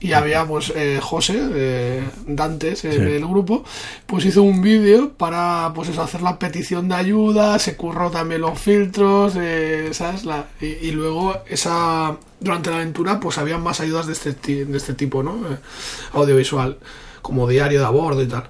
Y 0.00 0.12
había 0.12 0.46
pues 0.46 0.72
eh, 0.76 1.00
José 1.02 1.48
de 1.48 2.04
Dantes 2.26 2.84
en 2.84 3.02
el 3.02 3.26
grupo 3.26 3.64
pues 4.06 4.24
hizo 4.24 4.42
un 4.42 4.62
vídeo 4.62 5.12
para 5.14 5.72
pues 5.74 5.88
eso 5.88 6.02
hacer 6.02 6.22
la 6.22 6.38
petición 6.38 6.88
de 6.88 6.94
ayuda 6.94 7.58
se 7.58 7.76
curró 7.76 8.10
también 8.10 8.42
los 8.42 8.58
filtros 8.58 9.34
eh, 9.36 9.88
¿sabes? 9.92 10.24
La, 10.24 10.46
y, 10.60 10.90
luego 10.92 11.36
esa 11.48 12.16
durante 12.40 12.70
la 12.70 12.76
aventura 12.76 13.18
pues 13.18 13.38
había 13.38 13.58
más 13.58 13.80
ayudas 13.80 14.06
de 14.06 14.12
este, 14.12 14.64
de 14.64 14.76
este 14.76 14.94
tipo 14.94 15.22
no 15.22 15.34
eh, 15.50 15.58
audiovisual 16.12 16.78
como 17.20 17.48
diario 17.48 17.80
de 17.80 17.86
a 17.86 17.90
bordo 17.90 18.22
y 18.22 18.28
tal 18.28 18.48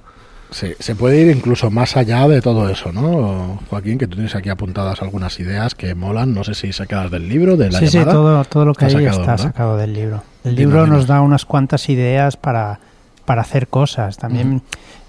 Sí, 0.50 0.75
se 0.78 0.95
puede 0.95 1.21
ir 1.21 1.37
incluso 1.37 1.71
más 1.71 1.97
allá 1.97 2.26
de 2.26 2.40
todo 2.40 2.69
eso, 2.71 2.90
¿no? 2.90 3.61
Joaquín, 3.69 3.99
que 3.99 4.07
tú 4.07 4.14
tienes 4.14 4.35
aquí 4.35 4.49
apuntadas 4.49 5.02
algunas 5.02 5.38
ideas 5.40 5.75
que 5.75 5.95
molan, 5.95 6.33
no 6.33 6.43
sé 6.43 6.55
si 6.55 6.73
sacadas 6.73 7.11
del 7.11 7.28
libro, 7.28 7.57
de 7.57 7.71
la 7.71 7.78
Sí, 7.78 7.88
sí, 7.88 7.99
todo, 7.99 8.43
todo 8.45 8.64
lo 8.64 8.75
que 8.75 8.87
hay 8.87 9.05
está 9.05 9.37
sacado 9.37 9.76
del 9.76 9.93
libro. 9.93 10.23
El 10.45 10.57
libro 10.57 10.87
nos 10.87 11.07
da 11.07 11.21
unas 11.21 11.45
cuantas 11.45 11.88
ideas 11.90 12.38
para, 12.38 12.81
para 13.26 13.43
hacer 13.43 13.69
cosas. 13.69 14.17
También 14.17 14.62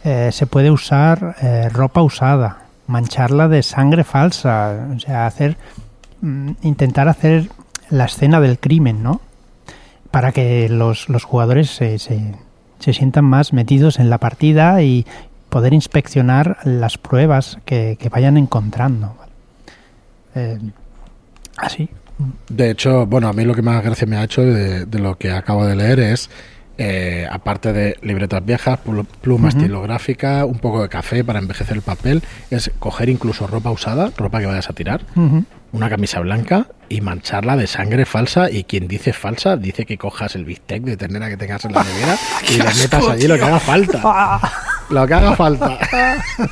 eh, 0.04 0.30
se 0.34 0.46
puede 0.46 0.72
usar 0.72 1.38
eh, 1.42 1.70
ropa 1.70 2.02
usada, 2.02 2.64
mancharla 2.88 3.48
de 3.48 3.64
sangre 3.64 4.04
falsa, 4.04 4.88
o 4.94 5.00
sea, 5.00 5.26
hacer 5.26 5.56
mm, 6.22 6.52
intentar 6.64 7.08
hacer 7.08 7.50
la 7.90 8.06
escena 8.06 8.42
del 8.42 8.60
crimen, 8.60 9.04
¿no? 9.04 9.22
Para 10.12 10.34
que 10.34 10.68
los, 10.68 11.08
los 11.08 11.24
jugadores 11.24 11.70
se, 11.70 11.98
se, 11.98 12.34
se 12.80 12.94
sientan 12.94 13.26
más 13.26 13.54
metidos 13.54 14.00
en 14.00 14.10
la 14.10 14.18
partida 14.18 14.82
y, 14.82 15.06
poder 15.50 15.74
inspeccionar 15.74 16.58
las 16.64 16.98
pruebas 16.98 17.58
que, 17.66 17.98
vayan 18.12 18.38
encontrando. 18.38 19.16
Eh, 20.36 20.60
así. 21.58 21.90
De 22.50 22.72
hecho, 22.72 23.06
bueno, 23.06 23.28
a 23.30 23.34
mí 23.34 23.46
lo 23.46 23.56
que 23.56 23.62
más 23.62 23.84
gracia 23.84 24.06
me 24.06 24.18
ha 24.18 24.24
hecho 24.24 24.42
de, 24.42 24.86
lo 25.00 25.18
que 25.18 25.32
acabo 25.32 25.66
de 25.66 25.76
leer 25.76 26.00
es, 26.00 26.30
eh, 26.78 27.26
aparte 27.30 27.72
de 27.72 27.98
libretas 28.02 28.46
viejas, 28.46 28.80
pluma 29.22 29.50
estilográfica, 29.50 30.46
un 30.46 30.60
poco 30.60 30.82
de 30.82 30.90
café 30.90 31.24
para 31.24 31.40
envejecer 31.40 31.78
el 31.78 31.82
papel, 31.82 32.22
es 32.50 32.72
coger 32.80 33.10
incluso 33.10 33.48
ropa 33.48 33.72
usada, 33.72 34.12
ropa 34.18 34.40
que 34.40 34.48
vayas 34.48 34.70
a 34.70 34.74
tirar, 34.74 35.02
una 35.72 35.90
camisa 35.90 36.20
blanca 36.20 36.68
y 36.90 37.00
mancharla 37.02 37.56
de 37.56 37.68
sangre 37.68 38.06
falsa. 38.06 38.52
Y 38.52 38.66
quien 38.66 38.88
dice 38.88 39.14
falsa, 39.14 39.56
dice 39.56 39.86
que 39.86 39.98
cojas 39.98 40.36
el 40.36 40.44
bistec 40.44 40.84
de 40.84 40.98
ternera 40.98 41.30
que 41.30 41.38
tengas 41.38 41.64
en 41.66 41.74
la 41.74 41.84
nevera 41.86 42.18
y 42.50 42.58
le 42.58 42.82
metas 42.82 43.08
allí 43.08 43.28
lo 43.28 43.38
que 43.38 43.44
haga 43.44 43.60
falta. 43.60 44.42
Lo 44.90 45.06
que 45.08 45.14
haga 45.14 45.36
falta. 45.36 45.78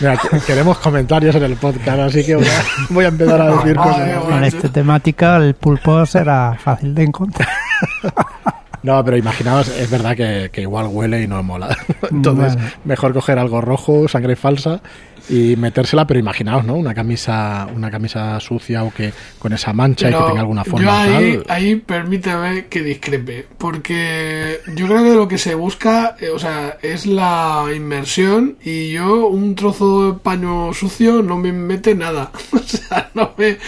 Mira, 0.00 0.16
queremos 0.46 0.78
comentarios 0.78 1.34
en 1.34 1.42
el 1.42 1.56
podcast, 1.56 1.98
así 1.98 2.24
que 2.24 2.36
voy 2.90 3.04
a, 3.04 3.08
empezar 3.08 3.40
a 3.40 3.56
decir 3.56 3.74
cosas. 3.74 4.22
Con 4.22 4.44
esta 4.44 4.68
temática, 4.68 5.36
el 5.38 5.54
pulpo 5.54 6.06
será 6.06 6.56
fácil 6.62 6.94
de 6.94 7.02
encontrar. 7.04 7.48
No, 8.80 9.04
pero 9.04 9.16
imaginaos, 9.16 9.68
es 9.68 9.90
verdad 9.90 10.16
que, 10.16 10.62
igual 10.62 10.86
huele 10.86 11.22
y 11.22 11.26
no 11.26 11.42
mola. 11.42 11.76
Entonces, 12.10 12.56
mejor 12.84 13.12
coger 13.12 13.38
algo 13.38 13.60
rojo, 13.60 14.06
sangre 14.06 14.36
falsa, 14.36 14.80
y 15.28 15.56
metérsela, 15.56 16.06
pero 16.06 16.20
imaginaos, 16.20 16.64
¿no? 16.64 16.74
Una 16.74 16.94
camisa, 16.94 17.68
una 17.74 17.90
camisa 17.90 18.40
sucia 18.40 18.84
o 18.84 18.92
que 18.92 19.12
con 19.38 19.52
esa 19.52 19.72
mancha 19.72 20.08
y 20.08 20.12
que 20.12 20.18
tenga 20.18 20.40
alguna 20.40 20.64
forma. 20.64 21.06
Yo 21.06 21.16
ahí, 21.16 21.42
ahí 21.48 21.76
permíteme 21.76 22.66
que 22.66 22.82
discrepe, 22.82 23.46
porque 23.58 24.60
yo 24.74 24.86
creo 24.86 25.02
que 25.02 25.14
lo 25.14 25.28
que 25.28 25.38
se 25.38 25.54
busca, 25.54 26.16
eh, 26.20 26.30
o 26.30 26.38
sea, 26.38 26.78
es 26.82 27.06
la 27.06 27.66
inmersión 27.74 28.56
y 28.64 28.92
yo 28.92 29.28
un 29.28 29.54
trozo 29.54 30.12
de 30.12 30.18
paño 30.18 30.72
sucio 30.72 31.22
no 31.22 31.36
me 31.36 31.52
mete 31.52 31.94
nada. 31.94 32.30
o 32.52 32.58
sea, 32.58 33.10
no 33.14 33.32
me... 33.36 33.58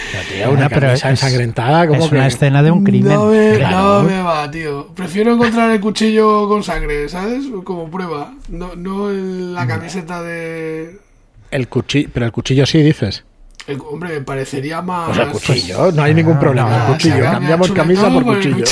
una 0.49 0.69
camisa 0.69 1.11
ensangrentada 1.11 1.87
como 1.87 2.05
es 2.05 2.13
una 2.13 2.27
escena 2.27 2.63
de 2.63 2.71
un 2.71 2.85
crimen. 2.85 3.13
No 3.13 3.27
me, 3.27 3.59
no 3.59 4.03
me 4.03 4.23
va, 4.23 4.51
tío. 4.51 4.89
Prefiero 4.95 5.35
encontrar 5.35 5.71
el 5.71 5.81
cuchillo 5.81 6.49
con 6.49 6.63
sangre, 6.63 7.09
¿sabes? 7.09 7.45
Como 7.65 7.91
prueba. 7.91 8.33
No, 8.49 8.75
no 8.75 9.11
la 9.11 9.67
camiseta 9.67 10.23
de 10.23 11.10
el 11.51 11.69
cuchillo, 11.69 12.09
pero 12.13 12.27
el 12.27 12.33
cuchillo 12.33 12.67
sí 12.67 12.83
dices. 12.83 13.25
El, 13.67 13.81
hombre, 13.81 14.11
me 14.11 14.21
parecería 14.23 14.83
más. 14.83 15.09
Pues 15.09 15.19
el 15.19 15.29
cuchillo, 15.29 15.93
no 15.93 16.03
hay 16.03 16.15
ningún 16.15 16.39
problema. 16.39 16.87
el 16.87 16.93
cuchillo, 16.93 17.23
cambiamos 17.23 17.73
camisa 17.73 18.11
por 18.11 18.25
cuchillo. 18.25 18.65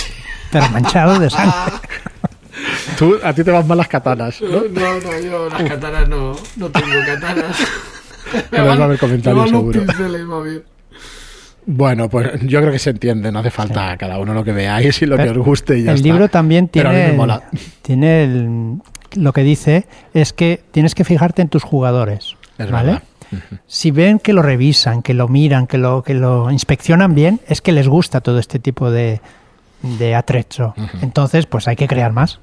Pero 0.51 0.69
manchado 0.71 1.19
de 1.19 1.31
sangre. 1.31 1.55
Tú, 2.99 3.19
a 3.23 3.33
ti 3.33 3.45
te 3.45 3.51
van 3.51 3.67
mal 3.67 3.79
las 3.79 3.89
katanas. 3.89 4.41
No, 4.41 4.49
no, 4.49 5.01
no 5.01 5.21
yo 5.21 5.49
las 5.49 5.63
katanas 5.63 6.09
no, 6.09 6.33
no 6.57 6.71
tengo 6.71 7.01
katanas. 7.07 7.57
me 8.51 8.61
van, 8.61 8.81
a 8.81 8.85
haber 8.85 8.99
comentarios 8.99 9.51
seguro. 9.51 9.83
Bueno, 11.67 12.09
pues 12.09 12.41
yo 12.47 12.61
creo 12.61 12.73
que 12.73 12.79
se 12.79 12.91
entiende, 12.91 13.31
no 13.31 13.41
hace 13.41 13.51
falta 13.51 13.93
a 13.93 13.97
cada 13.99 14.19
uno 14.19 14.33
lo 14.33 14.43
que 14.43 14.53
veáis 14.53 15.03
y 15.03 15.07
lo 15.07 15.19
que 15.19 15.29
os 15.29 15.39
guste 15.39 15.79
y 15.79 15.83
ya 15.85 15.93
El 15.93 16.03
libro 16.03 16.29
también 16.29 16.69
tiene, 16.69 17.15
tiene 17.83 18.25
el, 18.25 18.79
lo 19.15 19.33
que 19.35 19.43
dice 19.43 19.87
es 20.15 20.33
que 20.33 20.63
tienes 20.71 20.95
que 20.95 21.05
fijarte 21.05 21.43
en 21.43 21.49
tus 21.49 21.63
jugadores. 21.65 22.38
¿Vale? 22.71 23.01
Si 23.67 23.91
ven 23.91 24.19
que 24.19 24.33
lo 24.33 24.43
revisan, 24.43 25.03
que 25.03 25.15
lo 25.15 25.29
miran, 25.29 25.67
que 25.67 25.79
lo, 25.79 26.03
que 26.03 26.15
lo 26.15 26.51
inspeccionan 26.51 27.15
bien, 27.15 27.41
es 27.47 27.61
que 27.61 27.73
les 27.73 27.89
gusta 27.89 28.21
todo 28.21 28.39
este 28.39 28.59
tipo 28.59 28.91
de, 28.91 29.21
de 29.83 30.15
atrecho. 30.15 30.75
Entonces, 31.03 31.47
pues 31.47 31.69
hay 31.69 31.77
que 31.77 31.87
crear 31.87 32.13
más. 32.13 32.41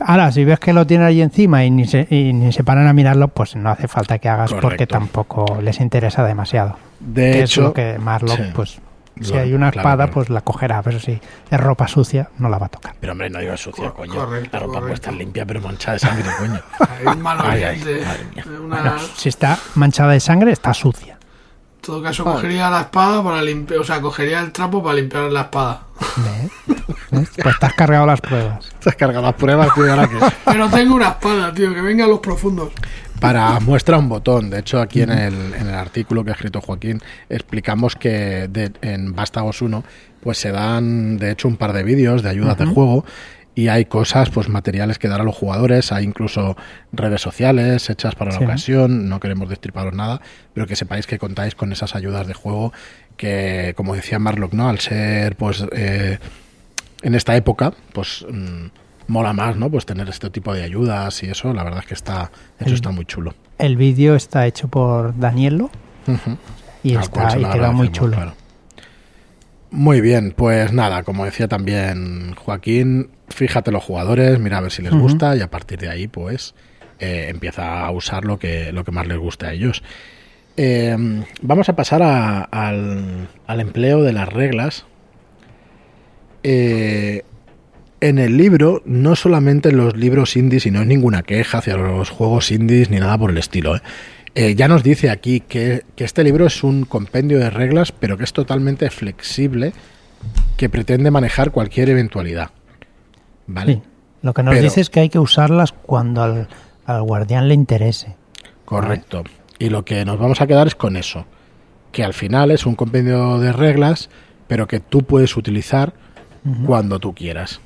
Ahora, 0.00 0.30
si 0.30 0.44
ves 0.44 0.58
que 0.58 0.74
lo 0.74 0.86
tienen 0.86 1.06
ahí 1.06 1.22
encima 1.22 1.64
y 1.64 1.70
ni 1.70 1.86
se, 1.86 2.06
y 2.10 2.32
ni 2.34 2.52
se 2.52 2.62
paran 2.62 2.86
a 2.86 2.92
mirarlo, 2.92 3.28
pues 3.28 3.56
no 3.56 3.70
hace 3.70 3.88
falta 3.88 4.18
que 4.18 4.28
hagas 4.28 4.52
porque 4.52 4.86
tampoco 4.86 5.58
les 5.62 5.80
interesa 5.80 6.24
demasiado. 6.24 6.76
De 7.00 7.42
hecho, 7.42 7.60
es 7.60 7.66
lo 7.68 7.72
que 7.72 7.98
Marlock, 7.98 8.52
pues 8.54 8.78
si 9.20 9.34
hay 9.34 9.54
una 9.54 9.70
espada, 9.70 10.08
pues 10.08 10.30
la 10.30 10.42
cogerá, 10.42 10.82
pero 10.82 11.00
si 11.00 11.20
es 11.50 11.60
ropa 11.60 11.88
sucia, 11.88 12.28
no 12.38 12.48
la 12.48 12.58
va 12.58 12.66
a 12.66 12.68
tocar. 12.68 12.94
Pero 13.00 13.12
hombre, 13.12 13.30
no 13.30 13.40
digo 13.40 13.56
sucia, 13.56 13.90
coño. 13.90 14.28
la 14.52 14.58
ropa 14.58 14.80
puede 14.80 14.94
estar 14.94 15.14
limpia, 15.14 15.46
pero 15.46 15.60
manchada 15.60 15.94
de 15.94 15.98
sangre, 16.00 16.28
coño. 16.38 16.60
si 19.16 19.28
está 19.28 19.58
manchada 19.74 20.12
de 20.12 20.20
sangre, 20.20 20.52
está 20.52 20.74
sucia. 20.74 21.14
En 21.14 21.80
todo 21.80 22.02
caso, 22.02 22.24
cogería 22.24 22.68
la 22.68 22.82
espada 22.82 23.22
para 23.22 23.42
limpiar, 23.42 23.80
o 23.80 23.84
sea, 23.84 24.00
cogería 24.00 24.40
el 24.40 24.52
trapo 24.52 24.82
para 24.82 24.96
limpiar 24.96 25.30
la 25.30 25.42
espada. 25.42 25.82
Pues 27.10 27.54
estás 27.54 27.72
cargado 27.74 28.06
las 28.06 28.20
pruebas. 28.20 28.66
Estás 28.66 28.96
cargado 28.96 29.22
las 29.22 29.34
pruebas, 29.34 29.72
tío, 29.74 29.84
Pero 30.44 30.68
tengo 30.68 30.96
una 30.96 31.10
espada, 31.10 31.54
tío, 31.54 31.72
que 31.72 31.80
venga 31.80 32.04
a 32.04 32.08
los 32.08 32.18
profundos 32.18 32.70
para 33.20 33.58
muestra 33.60 33.98
un 33.98 34.08
botón. 34.08 34.50
De 34.50 34.60
hecho, 34.60 34.80
aquí 34.80 35.02
en 35.02 35.10
el, 35.10 35.54
en 35.54 35.68
el 35.68 35.74
artículo 35.74 36.24
que 36.24 36.30
ha 36.30 36.34
escrito 36.34 36.60
Joaquín 36.60 37.00
explicamos 37.28 37.96
que 37.96 38.48
en 38.82 39.14
Vástagos 39.14 39.62
1 39.62 39.84
pues 40.20 40.38
se 40.38 40.50
dan 40.50 41.18
de 41.18 41.30
hecho 41.30 41.48
un 41.48 41.56
par 41.56 41.72
de 41.72 41.82
vídeos 41.82 42.22
de 42.22 42.30
ayudas 42.30 42.58
de 42.58 42.66
juego 42.66 43.04
y 43.56 43.68
hay 43.68 43.86
cosas, 43.86 44.28
pues 44.28 44.50
materiales 44.50 44.98
que 44.98 45.08
dar 45.08 45.22
a 45.22 45.24
los 45.24 45.34
jugadores, 45.34 45.90
hay 45.90 46.04
incluso 46.04 46.58
redes 46.92 47.22
sociales 47.22 47.88
hechas 47.88 48.14
para 48.14 48.32
la 48.32 48.38
ocasión, 48.38 49.08
no 49.08 49.18
queremos 49.18 49.48
destriparos 49.48 49.94
nada, 49.94 50.20
pero 50.52 50.66
que 50.66 50.76
sepáis 50.76 51.06
que 51.06 51.18
contáis 51.18 51.54
con 51.54 51.72
esas 51.72 51.94
ayudas 51.94 52.26
de 52.26 52.34
juego 52.34 52.74
que, 53.16 53.72
como 53.74 53.94
decía 53.94 54.18
Marlock, 54.18 54.52
¿no? 54.52 54.68
Al 54.68 54.78
ser 54.80 55.36
pues 55.36 55.64
eh, 55.72 56.18
en 57.02 57.14
esta 57.14 57.34
época, 57.34 57.72
pues... 57.92 58.26
Mm, 58.30 58.66
mola 59.08 59.32
más, 59.32 59.56
¿no? 59.56 59.70
Pues 59.70 59.86
tener 59.86 60.08
este 60.08 60.30
tipo 60.30 60.54
de 60.54 60.62
ayudas 60.62 61.22
y 61.22 61.26
eso, 61.26 61.52
la 61.52 61.64
verdad 61.64 61.80
es 61.80 61.86
que 61.86 61.94
está, 61.94 62.30
eso 62.58 62.74
está 62.74 62.90
muy 62.90 63.04
chulo. 63.04 63.34
El 63.58 63.76
vídeo 63.76 64.14
está 64.14 64.46
hecho 64.46 64.68
por 64.68 65.18
Danielo 65.18 65.70
y, 66.82 66.96
está, 66.96 67.38
y 67.38 67.44
queda 67.44 67.70
muy 67.72 67.90
chulo. 67.90 68.34
Muy 69.70 70.00
bien, 70.00 70.32
pues 70.36 70.72
nada, 70.72 71.02
como 71.02 71.24
decía 71.24 71.48
también 71.48 72.34
Joaquín, 72.34 73.10
fíjate 73.28 73.72
los 73.72 73.84
jugadores, 73.84 74.38
mira 74.38 74.58
a 74.58 74.60
ver 74.60 74.72
si 74.72 74.82
les 74.82 74.92
gusta 74.92 75.36
y 75.36 75.40
a 75.40 75.50
partir 75.50 75.78
de 75.78 75.88
ahí, 75.88 76.08
pues 76.08 76.54
eh, 76.98 77.26
empieza 77.28 77.84
a 77.84 77.90
usar 77.90 78.24
lo 78.24 78.38
que, 78.38 78.72
lo 78.72 78.84
que 78.84 78.92
más 78.92 79.06
les 79.06 79.18
guste 79.18 79.46
a 79.46 79.52
ellos. 79.52 79.82
Eh, 80.56 80.96
vamos 81.42 81.68
a 81.68 81.76
pasar 81.76 82.02
al, 82.02 83.28
al, 83.46 83.60
empleo 83.60 84.02
de 84.02 84.12
las 84.12 84.28
reglas. 84.28 84.86
Eh, 86.42 87.24
en 88.08 88.18
el 88.18 88.36
libro, 88.36 88.82
no 88.84 89.16
solamente 89.16 89.70
en 89.70 89.76
los 89.76 89.96
libros 89.96 90.36
indies, 90.36 90.66
y 90.66 90.70
no 90.70 90.80
es 90.80 90.86
ninguna 90.86 91.22
queja 91.22 91.58
hacia 91.58 91.76
los 91.76 92.10
juegos 92.10 92.50
indies 92.50 92.90
ni 92.90 92.98
nada 92.98 93.18
por 93.18 93.30
el 93.30 93.38
estilo. 93.38 93.76
¿eh? 93.76 93.80
Eh, 94.34 94.54
ya 94.54 94.68
nos 94.68 94.82
dice 94.82 95.10
aquí 95.10 95.40
que, 95.40 95.84
este 95.96 96.22
libro 96.22 96.46
es 96.46 96.62
un 96.62 96.84
compendio 96.84 97.38
de 97.38 97.50
reglas, 97.50 97.92
pero 97.92 98.18
que 98.18 98.24
es 98.24 98.32
totalmente 98.32 98.90
flexible, 98.90 99.72
que 100.56 100.68
pretende 100.68 101.10
manejar 101.10 101.50
cualquier 101.50 101.88
eventualidad. 101.88 102.50
¿Vale? 103.46 103.82
Lo 104.22 104.34
que 104.34 104.42
nos 104.42 104.60
dice 104.60 104.80
es 104.80 104.90
que 104.90 105.00
hay 105.00 105.08
que 105.08 105.18
usarlas 105.18 105.72
cuando 105.72 106.22
al, 106.22 107.02
guardián 107.02 107.48
le 107.48 107.54
interese. 107.54 108.16
Correcto. 108.64 109.24
Y 109.58 109.70
lo 109.70 109.84
que 109.84 110.04
nos 110.04 110.18
vamos 110.18 110.40
a 110.40 110.46
quedar 110.46 110.66
es 110.66 110.74
con 110.74 110.96
eso. 110.96 111.24
Que 111.92 112.04
al 112.04 112.12
final 112.12 112.50
es 112.50 112.66
un 112.66 112.74
compendio 112.74 113.38
de 113.38 113.52
reglas, 113.52 114.10
pero 114.48 114.66
que 114.66 114.80
tú 114.80 115.02
puedes 115.02 115.36
utilizar 115.36 115.94
cuando 116.66 116.98
tú 116.98 117.14
quieras. 117.14 117.60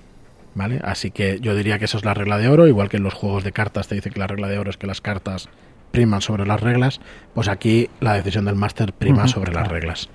¿Vale? 0.54 0.80
Así 0.84 1.10
que 1.10 1.38
yo 1.40 1.54
diría 1.54 1.78
que 1.78 1.84
esa 1.84 1.98
es 1.98 2.04
la 2.04 2.14
regla 2.14 2.38
de 2.38 2.48
oro, 2.48 2.66
igual 2.66 2.88
que 2.88 2.96
en 2.96 3.02
los 3.02 3.14
juegos 3.14 3.44
de 3.44 3.52
cartas 3.52 3.88
te 3.88 3.94
dice 3.94 4.10
que 4.10 4.18
la 4.18 4.26
regla 4.26 4.48
de 4.48 4.58
oro 4.58 4.70
es 4.70 4.76
que 4.76 4.86
las 4.86 5.00
cartas 5.00 5.48
priman 5.90 6.20
sobre 6.20 6.46
las 6.46 6.60
reglas, 6.60 7.00
pues 7.34 7.48
aquí 7.48 7.88
la 8.00 8.14
decisión 8.14 8.44
del 8.44 8.54
máster 8.54 8.92
prima 8.92 9.26
sobre 9.26 9.52
las 9.52 9.68
reglas, 9.68 10.08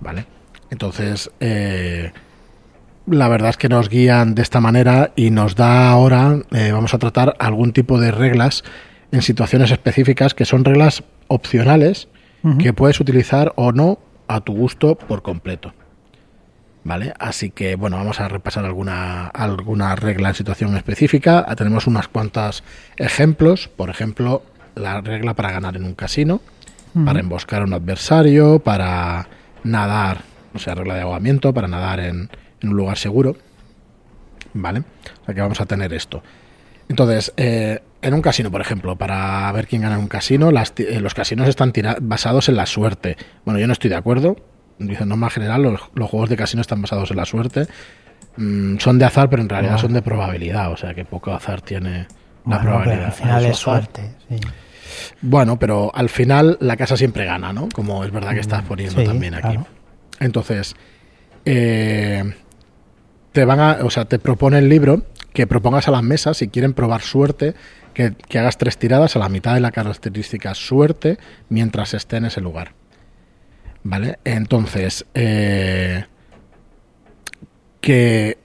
¿vale? 0.00 0.26
Entonces, 0.70 1.30
eh, 1.40 2.12
la 3.06 3.28
verdad 3.28 3.50
es 3.50 3.56
que 3.56 3.68
nos 3.68 3.88
guían 3.88 4.34
de 4.34 4.42
esta 4.42 4.60
manera 4.60 5.12
y 5.16 5.30
nos 5.30 5.56
da 5.56 5.90
ahora, 5.90 6.38
eh, 6.52 6.70
vamos 6.72 6.94
a 6.94 6.98
tratar 6.98 7.34
algún 7.38 7.72
tipo 7.72 7.98
de 7.98 8.12
reglas 8.12 8.62
en 9.10 9.22
situaciones 9.22 9.70
específicas 9.72 10.34
que 10.34 10.44
son 10.44 10.64
reglas 10.64 11.02
opcionales 11.26 12.08
que 12.58 12.72
puedes 12.72 12.98
utilizar 13.00 13.52
o 13.56 13.70
no 13.70 13.98
a 14.26 14.40
tu 14.40 14.54
gusto 14.54 14.94
por 14.94 15.20
completo. 15.20 15.74
¿Vale? 16.82 17.12
Así 17.18 17.50
que, 17.50 17.76
bueno, 17.76 17.98
vamos 17.98 18.20
a 18.20 18.28
repasar 18.28 18.64
alguna, 18.64 19.26
alguna 19.26 19.96
regla 19.96 20.30
en 20.30 20.34
situación 20.34 20.76
específica. 20.76 21.44
Tenemos 21.56 21.86
unas 21.86 22.08
cuantas 22.08 22.64
ejemplos. 22.96 23.68
Por 23.68 23.90
ejemplo, 23.90 24.42
la 24.74 25.00
regla 25.00 25.34
para 25.34 25.52
ganar 25.52 25.76
en 25.76 25.84
un 25.84 25.94
casino, 25.94 26.40
para 27.04 27.20
emboscar 27.20 27.62
a 27.62 27.64
un 27.64 27.74
adversario, 27.74 28.60
para 28.60 29.28
nadar, 29.62 30.22
o 30.54 30.58
sea, 30.58 30.74
regla 30.74 30.94
de 30.94 31.02
ahogamiento, 31.02 31.52
para 31.52 31.68
nadar 31.68 32.00
en, 32.00 32.30
en 32.60 32.68
un 32.68 32.76
lugar 32.76 32.96
seguro. 32.96 33.36
¿Vale? 34.54 34.80
O 34.80 35.24
sea 35.26 35.34
que 35.34 35.40
vamos 35.40 35.60
a 35.60 35.66
tener 35.66 35.92
esto. 35.92 36.22
Entonces, 36.88 37.32
eh, 37.36 37.80
en 38.02 38.14
un 38.14 38.20
casino, 38.20 38.50
por 38.50 38.60
ejemplo, 38.60 38.96
para 38.96 39.50
ver 39.52 39.68
quién 39.68 39.82
gana 39.82 39.94
en 39.94 40.00
un 40.00 40.08
casino, 40.08 40.50
eh, 40.50 41.00
los 41.00 41.14
casinos 41.14 41.46
están 41.46 41.72
basados 42.00 42.48
en 42.48 42.56
la 42.56 42.66
suerte. 42.66 43.16
Bueno, 43.44 43.60
yo 43.60 43.68
no 43.68 43.72
estoy 43.72 43.90
de 43.90 43.96
acuerdo. 43.96 44.36
Dice 44.80 45.06
norma 45.06 45.30
general, 45.30 45.62
los, 45.62 46.10
juegos 46.10 46.28
de 46.28 46.36
casino 46.36 46.62
están 46.62 46.82
basados 46.82 47.10
en 47.10 47.16
la 47.18 47.24
suerte. 47.24 47.66
Mm, 48.36 48.78
son 48.78 48.98
de 48.98 49.04
azar, 49.04 49.28
pero 49.30 49.42
en 49.42 49.48
realidad 49.48 49.78
son 49.78 49.92
de 49.92 50.02
probabilidad. 50.02 50.72
O 50.72 50.76
sea 50.76 50.94
que 50.94 51.04
poco 51.04 51.32
azar 51.32 51.60
tiene 51.60 52.06
la 52.46 52.60
probabilidad. 52.60 53.04
al 53.06 53.12
final 53.12 53.44
es 53.46 53.56
suerte. 53.56 54.16
Bueno, 55.20 55.58
pero 55.58 55.92
al 55.94 56.08
final 56.08 56.56
la 56.60 56.76
casa 56.76 56.96
siempre 56.96 57.24
gana, 57.24 57.52
¿no? 57.52 57.68
Como 57.72 58.04
es 58.04 58.10
verdad 58.10 58.32
que 58.32 58.40
estás 58.40 58.64
mm, 58.64 58.66
poniendo 58.66 59.04
también 59.04 59.34
aquí. 59.34 59.58
Entonces, 60.18 60.74
eh, 61.44 62.34
te 63.32 63.44
van 63.44 63.60
a, 63.60 63.78
o 63.82 63.90
sea, 63.90 64.06
te 64.06 64.18
propone 64.18 64.58
el 64.58 64.68
libro 64.68 65.02
que 65.32 65.46
propongas 65.46 65.88
a 65.88 65.90
las 65.90 66.02
mesas, 66.02 66.38
si 66.38 66.48
quieren 66.48 66.72
probar 66.74 67.02
suerte, 67.02 67.54
que, 67.94 68.38
hagas 68.38 68.58
tres 68.58 68.78
tiradas 68.78 69.16
a 69.16 69.18
la 69.18 69.28
mitad 69.28 69.54
de 69.54 69.60
la 69.60 69.70
característica 69.70 70.54
suerte 70.54 71.18
mientras 71.48 71.94
esté 71.94 72.16
en 72.16 72.26
ese 72.26 72.40
lugar. 72.40 72.72
¿Vale? 73.82 74.18
Entonces, 74.24 75.06
eh, 75.14 76.04
que... 77.80 78.38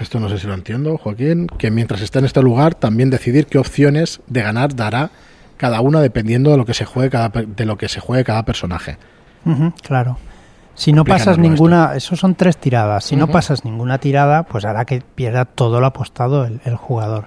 Esto 0.00 0.20
no 0.20 0.28
sé 0.28 0.38
si 0.38 0.46
lo 0.46 0.54
entiendo, 0.54 0.98
Joaquín. 0.98 1.46
Que 1.46 1.70
mientras 1.70 2.02
esté 2.02 2.18
en 2.18 2.26
este 2.26 2.42
lugar, 2.42 2.74
también 2.74 3.10
decidir 3.10 3.46
qué 3.46 3.58
opciones 3.58 4.20
de 4.26 4.42
ganar 4.42 4.74
dará 4.74 5.10
cada 5.56 5.80
una 5.80 6.00
dependiendo 6.00 6.50
de 6.50 6.56
lo 6.56 6.66
que 6.66 6.74
se 6.74 6.84
juegue 6.84 7.08
cada, 7.08 7.28
de 7.28 7.64
lo 7.64 7.78
que 7.78 7.88
se 7.88 8.00
juegue 8.00 8.24
cada 8.24 8.44
personaje. 8.44 8.98
claro. 9.82 10.18
Si 10.74 10.92
no 10.92 11.04
pasas 11.04 11.38
ninguna, 11.38 11.94
eso 11.94 12.16
son 12.16 12.34
tres 12.34 12.56
tiradas. 12.56 13.04
Si 13.04 13.14
no 13.14 13.28
pasas 13.28 13.64
ninguna 13.64 13.98
tirada, 13.98 14.44
pues 14.44 14.64
hará 14.64 14.84
que 14.84 15.02
pierda 15.14 15.44
todo 15.44 15.80
lo 15.80 15.86
apostado 15.86 16.46
el, 16.46 16.76
jugador. 16.76 17.26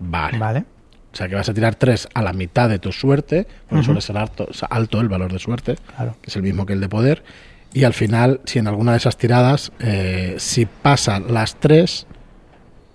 Vale. 0.00 0.38
Vale. 0.38 0.64
O 1.12 1.16
sea 1.16 1.28
que 1.28 1.34
vas 1.34 1.48
a 1.48 1.54
tirar 1.54 1.74
tres 1.74 2.08
a 2.14 2.22
la 2.22 2.32
mitad 2.32 2.68
de 2.68 2.78
tu 2.78 2.92
suerte, 2.92 3.46
porque 3.68 3.84
suele 3.84 4.00
ser 4.00 4.16
alto, 4.16 4.48
alto, 4.68 5.00
el 5.00 5.08
valor 5.08 5.32
de 5.32 5.38
suerte, 5.38 5.76
que 6.22 6.30
es 6.30 6.36
el 6.36 6.42
mismo 6.42 6.66
que 6.66 6.74
el 6.74 6.80
de 6.80 6.88
poder. 6.88 7.24
Y 7.72 7.84
al 7.84 7.94
final, 7.94 8.40
si 8.44 8.58
en 8.58 8.68
alguna 8.68 8.92
de 8.92 8.98
esas 8.98 9.16
tiradas, 9.16 9.72
eh, 9.80 10.36
si 10.38 10.66
pasan 10.66 11.32
las 11.32 11.56
tres, 11.56 12.06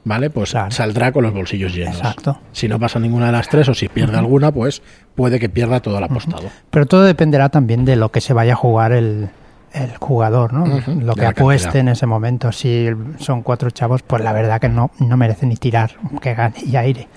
¿vale? 0.06 0.30
Pues 0.30 0.56
saldrá 0.70 1.12
con 1.12 1.24
los 1.24 1.34
bolsillos 1.34 1.74
llenos. 1.74 1.98
Exacto. 1.98 2.40
Si 2.54 2.68
no 2.68 2.80
pasa 2.80 3.00
ninguna 3.00 3.28
de 3.28 3.32
las 3.34 3.50
tres 3.50 3.68
o 3.70 3.74
si 3.74 3.90
pierde 3.90 4.18
alguna, 4.18 4.52
pues 4.52 4.82
puede 5.16 5.40
que 5.40 5.50
pierda 5.50 5.82
todo 5.82 5.98
el 5.98 6.04
apostado. 6.04 6.50
Pero 6.70 6.86
todo 6.86 7.04
dependerá 7.04 7.50
también 7.50 7.86
de 7.86 7.96
lo 7.98 8.12
que 8.12 8.22
se 8.22 8.34
vaya 8.34 8.54
a 8.54 8.58
jugar 8.58 8.92
el, 8.94 9.30
el 9.74 9.98
jugador, 9.98 10.54
¿no? 10.54 10.66
Lo 11.02 11.16
que 11.16 11.26
apueste 11.26 11.80
en 11.80 11.90
ese 11.90 12.06
momento. 12.06 12.52
Si 12.52 12.88
son 13.20 13.44
cuatro 13.44 13.70
chavos, 13.72 14.04
pues 14.04 14.24
la 14.24 14.32
verdad 14.32 14.62
que 14.62 14.70
no, 14.70 14.92
no 15.00 15.18
merece 15.18 15.46
ni 15.46 15.58
tirar, 15.58 15.96
que 16.22 16.34
gane 16.34 16.56
y 16.66 16.76
aire. 16.78 17.08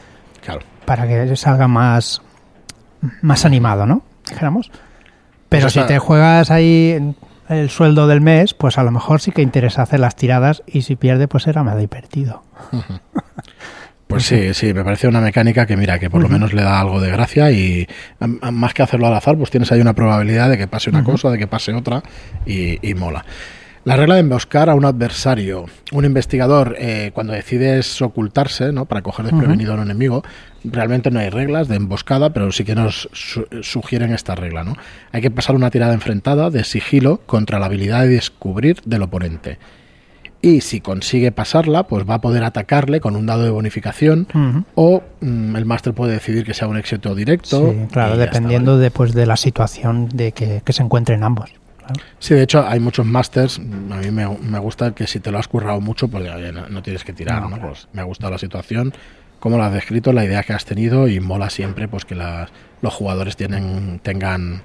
Claro. 0.45 0.61
Para 0.89 1.07
que 1.07 1.37
salga 1.37 1.69
más, 1.69 2.23
más 3.21 3.45
animado, 3.45 3.85
¿no? 3.85 4.03
Dijéramos. 4.27 4.71
Pero 5.51 5.69
si 5.69 5.83
te 5.83 5.99
juegas 5.99 6.51
ahí 6.51 7.15
el 7.51 7.69
sueldo 7.69 8.07
del 8.07 8.23
mes, 8.23 8.55
pues 8.55 8.79
a 8.79 8.83
lo 8.83 8.91
mejor 8.91 9.21
sí 9.21 9.31
que 9.31 9.43
interesa 9.43 9.83
hacer 9.83 10.01
las 10.01 10.17
tiradas 10.17 10.63
y 10.67 10.81
si 10.81 10.97
pierde, 10.97 11.29
pues 11.29 11.43
será 11.43 11.63
más 11.63 11.79
divertido. 11.79 12.43
Pues 14.07 14.25
sí, 14.25 14.55
sí, 14.55 14.73
me 14.73 14.83
parece 14.85 15.07
una 15.07 15.21
mecánica 15.21 15.67
que 15.67 15.77
mira, 15.77 15.99
que 15.99 16.09
por 16.09 16.23
lo 16.23 16.31
menos 16.31 16.55
le 16.55 16.63
da 16.63 16.81
algo 16.81 16.99
de 16.99 17.11
gracia 17.11 17.51
y 17.51 17.87
más 18.21 18.73
que 18.73 18.83
hacerlo 18.83 19.07
al 19.07 19.13
azar, 19.13 19.37
pues 19.37 19.51
tienes 19.51 19.71
ahí 19.71 19.83
una 19.83 19.93
probabilidad 19.93 20.49
de 20.49 20.57
que 20.57 20.67
pase 20.67 20.89
una 20.89 21.05
cosa, 21.05 21.29
de 21.31 21.37
que 21.37 21.47
pase 21.47 21.75
otra 21.75 22.03
y, 22.47 22.95
mola. 22.95 23.27
La 23.85 23.97
regla 23.97 24.15
de 24.15 24.21
emboscar 24.21 24.69
a 24.69 24.75
un 24.75 24.85
adversario, 24.85 25.67
un 25.93 26.05
investigador, 26.05 26.77
eh, 26.79 27.11
cuando 27.15 27.33
decides 27.33 28.03
ocultarse, 28.03 28.73
¿no? 28.73 28.85
Para 28.85 29.03
coger 29.03 29.27
desprevenido 29.27 29.73
a 29.73 29.77
un 29.77 29.83
enemigo, 29.83 30.23
realmente 30.65 31.11
no 31.11 31.21
hay 31.21 31.31
reglas 31.31 31.69
de 31.69 31.77
emboscada, 31.77 32.31
pero 32.31 32.53
sí 32.53 32.65
que 32.65 32.75
nos 32.75 33.09
sugieren 33.63 34.13
esta 34.13 34.35
regla, 34.35 34.65
¿no? 34.65 34.77
Hay 35.13 35.23
que 35.23 35.31
pasar 35.31 35.57
una 35.57 35.71
tirada 35.71 35.95
enfrentada 35.95 36.51
de 36.51 36.65
sigilo 36.65 37.21
contra 37.27 37.59
la 37.59 37.67
habilidad 37.67 38.03
de 38.03 38.09
descubrir 38.09 38.81
del 38.85 39.03
oponente 39.03 39.59
y 40.41 40.61
si 40.61 40.81
consigue 40.81 41.33
pasarla, 41.33 41.85
pues 41.85 42.09
va 42.09 42.15
a 42.15 42.21
poder 42.21 42.45
atacarle 42.45 43.01
con 43.01 43.17
un 43.17 43.27
dado 43.27 43.43
de 43.43 43.51
bonificación 43.51 44.29
o 44.75 45.03
mm, 45.21 45.57
el 45.57 45.65
máster 45.65 45.95
puede 45.95 46.13
decidir 46.13 46.45
que 46.45 46.55
sea 46.55 46.69
un 46.69 46.77
éxito 46.77 47.15
directo. 47.15 47.73
Sí, 47.73 47.87
claro, 47.91 48.17
dependiendo 48.17 48.79
después 48.79 49.15
de 49.15 49.27
la 49.27 49.37
situación 49.37 50.09
de 50.09 50.33
que, 50.33 50.63
se 50.69 50.83
encuentren 50.83 51.25
ambos. 51.25 51.51
Sí, 52.19 52.35
de 52.35 52.43
hecho 52.43 52.67
hay 52.67 52.81
muchos 52.81 53.07
másters, 53.07 53.59
a 53.59 53.97
mí 53.97 54.11
me, 54.11 54.59
gusta 54.59 54.95
que 54.95 55.07
si 55.07 55.21
te 55.21 55.31
lo 55.31 55.39
has 55.39 55.49
currado 55.49 55.81
mucho, 55.81 56.09
pues 56.09 56.25
no, 56.71 56.83
tienes 56.83 57.05
que 57.05 57.13
tirar, 57.13 57.49
no, 57.49 57.61
Pues 57.61 57.89
me 57.93 58.01
ha 58.03 58.05
gustado 58.05 58.33
la 58.33 58.39
situación, 58.39 58.93
cómo 59.41 59.57
lo 59.57 59.65
has 59.65 59.73
descrito, 59.73 60.13
la 60.13 60.25
idea 60.25 60.43
que 60.43 60.53
has 60.53 60.65
tenido 60.65 61.09
y 61.09 61.21
mola 61.21 61.51
siempre 61.51 61.89
pues 61.89 62.05
que 62.05 62.15
los 62.15 62.95
jugadores 62.95 63.37
tienen, 63.37 64.01
tengan 64.03 64.63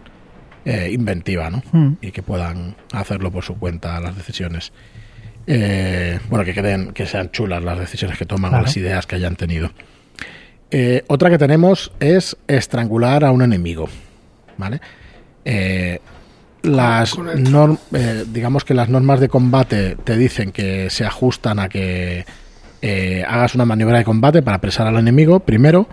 eh, 0.66 0.90
inventiva, 0.92 1.50
¿no? 1.50 1.62
Y 2.02 2.12
que 2.12 2.24
puedan 2.24 2.76
hacerlo 2.92 3.32
por 3.32 3.44
su 3.44 3.58
cuenta 3.58 4.00
las 4.00 4.16
decisiones. 4.16 4.72
Eh, 5.46 6.20
bueno, 6.30 6.46
que 6.46 6.54
queden, 6.54 6.94
que 6.94 7.06
sean 7.06 7.32
chulas 7.32 7.62
las 7.64 7.78
decisiones 7.78 8.18
que 8.18 8.26
toman 8.26 8.54
o 8.54 8.62
las 8.62 8.78
ideas 8.78 9.06
que 9.06 9.16
hayan 9.16 9.36
tenido. 9.36 9.72
Eh, 10.72 11.04
otra 11.08 11.30
que 11.30 11.38
tenemos 11.38 11.92
es 12.00 12.38
estrangular 12.48 13.24
a 13.24 13.32
un 13.32 13.42
enemigo. 13.42 13.90
¿Vale? 14.58 14.80
Eh, 15.46 16.00
las 16.64 17.16
digamos 18.28 18.64
que 18.64 18.74
las 18.74 18.90
normas 18.90 19.20
de 19.20 19.30
combate 19.30 19.96
te 20.04 20.18
dicen 20.18 20.52
que 20.52 20.90
se 20.90 21.06
ajustan 21.06 21.60
a 21.60 21.70
que 21.70 22.26
hagas 23.28 23.56
una 23.56 23.66
maniobra 23.66 24.00
de 24.00 24.04
combate 24.04 24.42
para 24.42 24.58
apresar 24.58 24.88
al 24.88 24.98
enemigo 24.98 25.42
primero, 25.42 25.88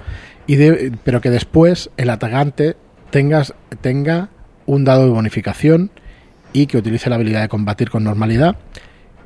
y 0.46 0.56
pero 1.04 1.20
que 1.20 1.30
después 1.30 1.90
el 1.96 2.10
atacante 2.10 2.76
tengas, 3.10 3.54
tenga 3.80 4.30
un 4.66 4.84
dado 4.84 5.04
de 5.04 5.10
bonificación 5.10 5.90
y 6.52 6.66
que 6.66 6.78
utilice 6.78 7.10
la 7.10 7.16
habilidad 7.16 7.42
de 7.42 7.48
combatir 7.48 7.90
con 7.90 8.04
normalidad 8.04 8.56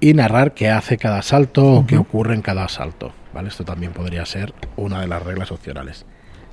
y 0.00 0.12
narrar 0.14 0.54
qué 0.54 0.70
hace 0.70 0.98
cada 0.98 1.22
salto 1.22 1.64
o 1.64 1.87
qué 1.87 1.96
ocurre 1.96 2.35
en 2.35 2.42
cada 2.42 2.68
salto. 2.68 3.12
¿vale? 3.33 3.48
Esto 3.48 3.64
también 3.64 3.92
podría 3.92 4.26
ser 4.26 4.52
una 4.76 5.00
de 5.00 5.07
las 5.07 5.22
reglas 5.22 5.50
opcionales. 5.50 6.04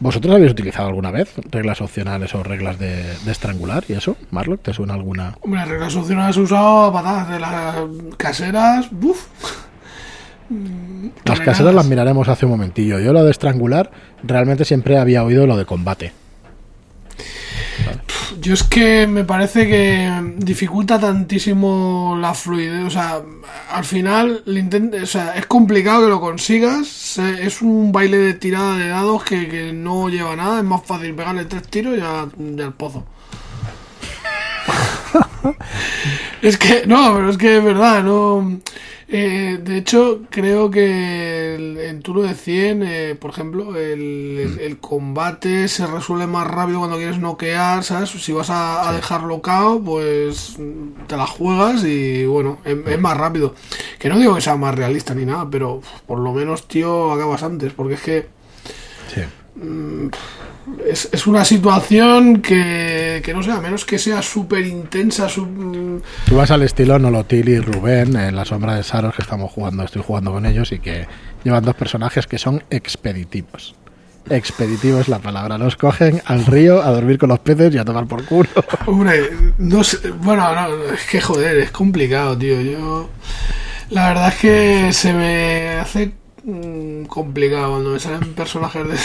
¿Vosotros 0.02 0.34
habéis 0.34 0.52
utilizado 0.52 0.88
alguna 0.88 1.12
vez 1.12 1.32
reglas 1.52 1.80
opcionales 1.80 2.34
o 2.34 2.42
reglas 2.42 2.80
de, 2.80 3.04
estrangular 3.28 3.84
y 3.88 3.94
eso? 3.94 4.18
Marlock, 4.32 4.64
¿te 4.64 4.74
suena 4.74 4.96
alguna? 4.96 5.38
Hombre, 5.42 5.64
reglas 5.64 5.96
opcionales 5.96 6.36
he 6.38 6.42
usado 6.42 6.86
a 6.86 6.94
patadas 6.94 7.30
de 7.30 7.40
las 7.40 7.76
caseras. 8.18 8.88
¡buf! 8.92 9.28
Las 11.24 11.40
caseras 11.40 11.76
las 11.76 11.86
miraremos 11.86 12.28
hace 12.28 12.48
un 12.48 12.54
momentillo. 12.54 13.00
Yo 13.00 13.14
lo 13.14 13.24
de 13.24 13.30
estrangular 13.30 13.92
realmente 14.24 14.66
siempre 14.66 14.98
había 14.98 15.24
oído 15.24 15.46
lo 15.46 15.56
de 15.56 15.66
combate. 15.66 16.14
Yo 18.39 18.54
es 18.54 18.63
que 18.63 19.08
me 19.08 19.24
parece 19.24 19.67
que 19.67 20.10
dificulta 20.38 21.00
tantísimo 21.00 22.17
la 22.20 22.34
fluidez. 22.34 22.86
O 22.86 22.89
sea, 22.89 23.22
al 23.72 23.86
final 23.86 24.44
o 25.02 25.06
sea, 25.06 25.36
es 25.36 25.46
complicado 25.46 26.04
que 26.04 26.10
lo 26.10 26.22
consigas. 26.22 27.17
Es 27.17 27.62
un 27.62 27.91
baile 27.91 28.17
de 28.17 28.34
tirada 28.34 28.78
de 28.78 28.88
dados 28.88 29.24
que, 29.24 29.72
no 29.74 30.10
lleva 30.10 30.36
nada. 30.36 30.60
Es 30.60 30.65
más 30.65 30.82
fácil 30.84 31.13
pegarle 31.13 31.46
tres 31.46 31.67
tiros 31.67 31.98
y, 31.98 32.02
al 32.02 32.74
pozo. 32.74 33.06
es 36.41 36.58
que, 36.58 36.84
no, 36.88 37.13
pero 37.15 37.30
es 37.30 37.38
que 37.38 37.58
es 37.58 37.63
verdad, 37.63 38.04
no. 38.04 38.60
Eh, 39.13 39.60
de 39.62 39.78
hecho, 39.78 40.21
creo 40.30 40.71
que 40.71 41.89
en 41.89 42.02
Turo 42.02 42.21
de 42.21 42.34
100, 42.34 42.84
eh, 42.84 43.15
por 43.19 43.32
ejemplo, 43.32 43.76
el, 43.76 44.78
combate 44.80 45.67
se 45.67 45.86
resuelve 45.86 46.28
más 46.28 46.47
rápido 46.47 46.80
cuando 46.80 46.95
quieres 46.95 47.19
noquear, 47.19 47.84
¿sabes? 47.84 48.10
Si 48.10 48.32
vas 48.32 48.50
a, 48.50 48.89
dejarlo 48.93 49.41
cao, 49.41 49.82
pues 49.84 50.56
te 51.08 51.17
la 51.17 51.28
juegas 51.28 51.84
y 51.84 52.26
bueno, 52.26 52.60
es, 52.63 53.00
más 53.00 53.17
rápido. 53.17 53.54
Que 54.00 54.08
no 54.08 54.17
digo 54.17 54.34
que 54.34 54.41
sea 54.41 54.56
más 54.56 54.76
realista 54.76 55.13
ni 55.13 55.26
nada, 55.26 55.45
pero 55.52 55.82
por 56.08 56.19
lo 56.19 56.32
menos, 56.32 56.69
tío, 56.69 57.12
acabas 57.12 57.43
antes, 57.43 57.74
porque 57.74 57.95
es 57.95 58.02
que... 58.02 58.30
Sí. 59.13 59.21
Mm, 59.56 60.08
es, 60.88 61.10
es 61.12 61.28
una 61.28 61.43
situación 61.45 62.41
que, 62.41 63.21
que 63.24 63.34
no 63.34 63.41
sé, 63.43 63.52
a 63.52 63.60
menos 63.62 63.86
que 63.86 63.97
sea 64.00 64.21
súper 64.21 64.65
intensa. 64.65 65.28
sub- 65.30 66.02
Tú 66.28 66.36
vas 66.36 66.52
al 66.52 66.63
estilo 66.63 66.97
Nolotil 67.00 67.50
y 67.50 67.60
Rubén 67.60 68.15
en 68.15 68.36
la 68.36 68.45
sombra 68.45 68.76
de 68.76 68.84
Saros 68.84 69.15
que 69.15 69.21
estamos 69.21 69.52
jugando, 69.52 69.84
estoy 69.84 70.04
jugando 70.06 70.32
con 70.32 70.45
ellos 70.45 70.71
y 70.71 70.80
que 70.80 71.08
llevan 71.43 71.63
dos 71.63 71.76
personajes 71.76 72.28
que 72.28 72.38
son 72.38 72.63
expeditivos. 72.69 73.76
Expeditivo 74.30 75.00
es 75.00 75.08
la 75.08 75.17
palabra. 75.17 75.58
Los 75.58 75.76
cogen 75.76 76.21
al 76.26 76.45
río 76.45 76.84
a 76.84 76.91
dormir 76.91 77.17
con 77.17 77.30
los 77.30 77.39
peces 77.39 77.74
y 77.74 77.80
a 77.80 77.84
tomar 77.86 78.06
por 78.06 78.24
culo. 78.26 78.50
Hombre, 78.86 79.32
no 79.58 79.84
sé. 79.84 80.12
Bueno, 80.12 80.54
no, 80.54 80.93
es 80.93 81.04
que 81.10 81.19
joder, 81.19 81.58
es 81.58 81.71
complicado, 81.71 82.38
tío. 82.38 82.62
Yo. 82.62 83.10
La 83.89 84.10
verdad 84.10 84.28
es 84.30 84.36
que 84.36 84.93
se 84.93 85.12
me 85.13 85.69
hace 85.80 86.12
mm, 86.43 87.06
complicado 87.06 87.71
cuando 87.71 87.89
me 87.89 88.00
salen 88.00 88.34
personajes 88.36 88.88
de 88.88 88.95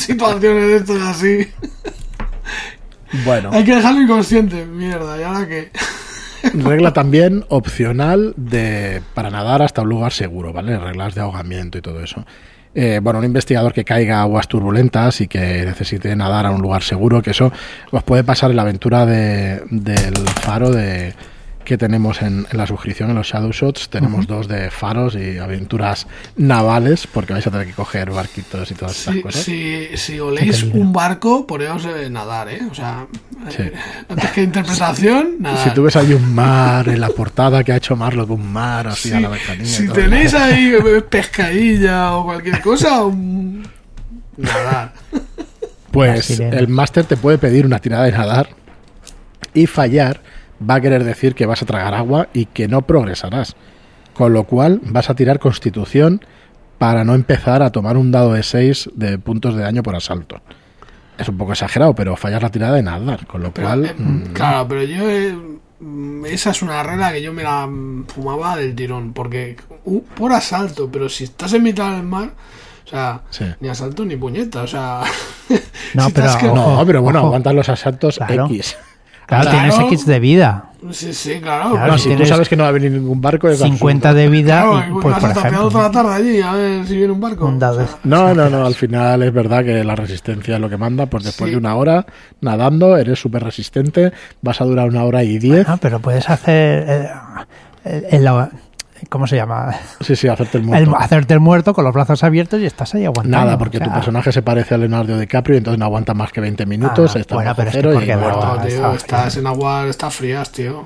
situaciones 0.06 0.66
de 0.66 0.76
estas 0.76 1.02
así. 1.02 1.48
Bueno, 3.24 3.50
Hay 3.52 3.64
que 3.64 3.74
dejarlo 3.74 4.00
inconsciente, 4.02 4.64
mierda, 4.66 5.18
y 5.18 5.22
ahora 5.22 5.46
que. 5.48 5.70
regla 6.54 6.92
también 6.92 7.44
opcional 7.48 8.32
de 8.36 9.02
para 9.14 9.30
nadar 9.30 9.62
hasta 9.62 9.82
un 9.82 9.88
lugar 9.88 10.12
seguro, 10.12 10.52
¿vale? 10.52 10.78
Reglas 10.78 11.14
de 11.14 11.20
ahogamiento 11.20 11.76
y 11.78 11.82
todo 11.82 12.02
eso. 12.02 12.24
Eh, 12.74 13.00
bueno, 13.02 13.18
un 13.18 13.24
investigador 13.24 13.72
que 13.72 13.84
caiga 13.84 14.18
a 14.18 14.22
aguas 14.22 14.46
turbulentas 14.46 15.20
y 15.20 15.26
que 15.26 15.64
necesite 15.66 16.14
nadar 16.14 16.46
a 16.46 16.52
un 16.52 16.62
lugar 16.62 16.82
seguro, 16.84 17.20
que 17.20 17.32
eso 17.32 17.52
os 17.90 18.02
puede 18.04 18.22
pasar 18.22 18.50
en 18.50 18.56
la 18.56 18.62
aventura 18.62 19.04
de- 19.06 19.60
del 19.70 20.14
faro 20.40 20.70
de 20.70 21.12
que 21.64 21.76
tenemos 21.78 22.22
en, 22.22 22.46
en 22.50 22.56
la 22.58 22.66
suscripción 22.66 23.10
en 23.10 23.16
los 23.16 23.28
Shadow 23.28 23.52
Shots. 23.52 23.90
Tenemos 23.90 24.26
dos 24.26 24.48
de 24.48 24.70
faros 24.70 25.14
y 25.14 25.38
aventuras 25.38 26.06
navales, 26.36 27.06
porque 27.06 27.32
vais 27.32 27.46
a 27.46 27.50
tener 27.50 27.66
que 27.66 27.72
coger 27.74 28.10
barquitos 28.10 28.70
y 28.70 28.74
todas 28.74 28.98
estas 28.98 29.14
Si, 29.14 29.22
cosas. 29.22 29.42
si, 29.42 29.86
si 29.94 30.18
oléis 30.18 30.62
un 30.64 30.92
barco, 30.92 31.46
poneos 31.46 31.84
a 31.86 32.08
nadar, 32.08 32.48
¿eh? 32.48 32.60
O 32.70 32.74
sea, 32.74 33.06
Sí. 33.50 33.62
eh, 33.62 33.72
antes 34.08 34.30
que 34.32 34.42
interpretación, 34.42 35.36
nadar. 35.40 35.68
Si 35.68 35.74
tú 35.74 35.82
ves 35.84 35.96
ahí 35.96 36.12
un 36.12 36.34
mar 36.34 36.88
en 36.88 37.00
la 37.00 37.08
portada 37.10 37.62
que 37.62 37.72
ha 37.72 37.76
hecho 37.76 37.94
Marlock, 37.94 38.30
un 38.30 38.50
mar 38.52 38.88
así 38.88 39.12
a 39.12 39.20
la 39.20 39.30
y 39.62 39.66
si 39.66 39.84
todo. 39.86 39.94
tenéis 39.96 40.34
ahí 40.34 40.74
eh, 40.86 41.02
pescadilla 41.02 42.16
o 42.16 42.24
cualquier 42.24 42.60
cosa, 42.60 43.04
un... 43.04 43.62
nadar. 44.36 44.92
Pues 45.90 46.38
el 46.40 46.68
máster 46.68 47.04
te 47.04 47.16
puede 47.16 47.38
pedir 47.38 47.66
una 47.66 47.78
tirada 47.80 48.04
de 48.04 48.12
nadar 48.12 48.50
y 49.54 49.66
fallar 49.66 50.20
va 50.68 50.74
a 50.76 50.80
querer 50.80 51.04
decir 51.04 51.34
que 51.34 51.46
vas 51.46 51.62
a 51.62 51.66
tragar 51.66 51.94
agua 51.94 52.28
y 52.32 52.46
que 52.46 52.68
no 52.68 52.82
progresarás. 52.82 53.56
Con 54.14 54.32
lo 54.32 54.44
cual 54.44 54.80
vas 54.84 55.08
a 55.10 55.14
tirar 55.14 55.38
constitución 55.38 56.20
para 56.78 57.04
no 57.04 57.14
empezar 57.14 57.62
a 57.62 57.70
tomar 57.70 57.96
un 57.96 58.10
dado 58.10 58.32
de 58.34 58.42
6 58.42 58.90
de 58.94 59.18
puntos 59.18 59.54
de 59.54 59.62
daño 59.62 59.82
por 59.82 59.94
asalto. 59.96 60.40
Es 61.18 61.28
un 61.28 61.36
poco 61.36 61.52
exagerado, 61.52 61.94
pero 61.94 62.16
fallar 62.16 62.42
la 62.42 62.50
tirada 62.50 62.74
de 62.76 62.82
nadar. 62.82 63.26
Con 63.26 63.42
lo 63.42 63.52
Pero, 63.52 63.68
cual... 63.68 63.84
eh, 63.86 63.94
mm, 63.96 64.22
claro, 64.32 64.66
pero 64.68 64.82
yo. 64.84 65.08
eh, 65.10 65.36
mm, 65.80 66.24
esa 66.26 66.50
es 66.50 66.62
una 66.62 66.82
regla 66.82 67.12
que 67.12 67.20
yo 67.20 67.32
me 67.32 67.42
la 67.42 67.66
mm, 67.66 68.06
fumaba 68.06 68.56
del 68.56 68.74
tirón. 68.74 69.12
Porque 69.12 69.56
uh, 69.84 70.02
por 70.02 70.32
asalto, 70.32 70.88
pero 70.90 71.08
si 71.10 71.24
estás 71.24 71.52
en 71.52 71.62
mitad 71.62 71.92
del 71.94 72.04
mar. 72.04 72.30
O 72.86 72.88
sea, 72.88 73.20
Sí. 73.30 73.44
ni 73.60 73.68
asalto 73.68 74.04
ni 74.04 74.16
puñeta. 74.16 74.62
O 74.62 74.66
sea. 74.66 75.02
No, 75.94 76.06
si 76.06 76.12
pero- 76.12 76.26
has 76.30 76.36
que- 76.36 76.48
ojo. 76.48 76.76
No, 76.76 76.86
pero 76.86 77.02
bueno, 77.02 77.18
aguantan 77.18 77.56
los 77.56 77.68
asaltos 77.68 78.16
Claro. 78.18 78.46
X. 78.46 78.76
Claro, 79.30 79.50
Claro. 79.50 79.68
tienes 79.70 79.92
X 79.92 80.06
de 80.06 80.20
vida. 80.20 80.64
Sí, 80.92 81.12
sí, 81.14 81.40
claro. 81.40 81.70
Claro, 81.72 81.92
No, 81.92 81.98
si 81.98 82.14
tú 82.16 82.24
sabes 82.26 82.48
que 82.48 82.56
no 82.56 82.62
va 82.64 82.70
a 82.70 82.72
venir 82.72 82.90
ningún 82.90 83.20
barco... 83.20 83.48
Es 83.48 83.58
50 83.60 84.08
absurdo. 84.08 84.22
de 84.22 84.28
vida, 84.30 84.62
Claro, 84.62 84.78
y, 84.88 84.92
pues, 85.00 85.04
vas 85.14 85.20
por 85.20 85.28
a 85.30 85.32
ejemplo. 85.48 85.68
toda 85.68 85.82
la 85.84 85.90
tarde 85.90 86.14
allí 86.14 86.40
a 86.40 86.52
ver 86.54 86.86
si 86.86 86.96
viene 86.96 87.12
un 87.12 87.20
barco. 87.20 87.46
Un 87.46 87.58
dado. 87.58 87.82
O 87.82 87.86
sea, 87.86 87.96
No, 88.04 88.34
no, 88.34 88.48
no, 88.50 88.64
al 88.66 88.74
final 88.74 89.22
es 89.22 89.32
verdad 89.32 89.64
que 89.64 89.84
la 89.84 89.94
resistencia 89.94 90.54
es 90.56 90.60
lo 90.60 90.68
que 90.68 90.76
manda, 90.78 91.06
pues 91.06 91.24
después 91.24 91.48
Sí. 91.48 91.52
de 91.52 91.58
una 91.58 91.76
hora 91.76 92.06
nadando 92.40 92.96
eres 92.96 93.18
súper 93.20 93.44
resistente, 93.44 94.12
vas 94.42 94.60
a 94.60 94.64
durar 94.64 94.88
una 94.88 95.04
hora 95.04 95.22
y 95.22 95.38
diez, 95.38 95.68
Ah, 95.68 95.78
pero 95.80 96.00
puedes 96.00 96.28
hacer. 96.28 96.84
eh, 96.88 97.08
el- 97.84 98.06
el- 98.10 98.28
¿Cómo 99.08 99.26
se 99.26 99.36
llama? 99.36 99.74
sí, 100.00 100.14
sí, 100.16 100.28
hacerte 100.28 100.58
el 100.58 100.64
El- 100.64 100.68
muerto. 100.68 100.96
hacerte 100.98 101.34
el 101.34 101.40
muerto 101.40 101.72
con 101.74 101.84
los 101.84 101.94
brazos 101.94 102.22
abiertos 102.22 102.60
y 102.60 102.66
estás 102.66 102.94
ahí 102.94 103.04
aguantando. 103.04 103.38
Nada, 103.38 103.58
porque 103.58 103.78
O 103.78 103.80
sea, 103.80 103.88
tu 103.88 103.94
personaje 103.94 104.32
se 104.32 104.42
parece 104.42 104.74
a 104.74 104.78
Leonardo 104.78 105.18
DiCaprio 105.18 105.54
y 105.54 105.58
entonces 105.58 105.78
no 105.78 105.84
aguanta 105.86 106.14
más 106.14 106.32
que 106.32 106.40
20 106.40 106.66
minutos, 106.66 107.16
Ah, 107.16 107.18
está 107.20 107.34
bueno, 107.34 107.52
pero 107.56 107.68
es 107.70 107.74
que 107.74 107.80
cero 107.82 107.90
porque 107.94 108.10
y 108.10 108.14
no- 108.14 108.20
muerto. 108.20 108.46
muerto, 108.46 108.66
tío, 108.66 108.76
está 108.92 108.96
estás 108.96 109.36
en 109.38 109.46
agua, 109.46 109.86
estás 109.88 110.14
frías, 110.14 110.52
tío. 110.52 110.84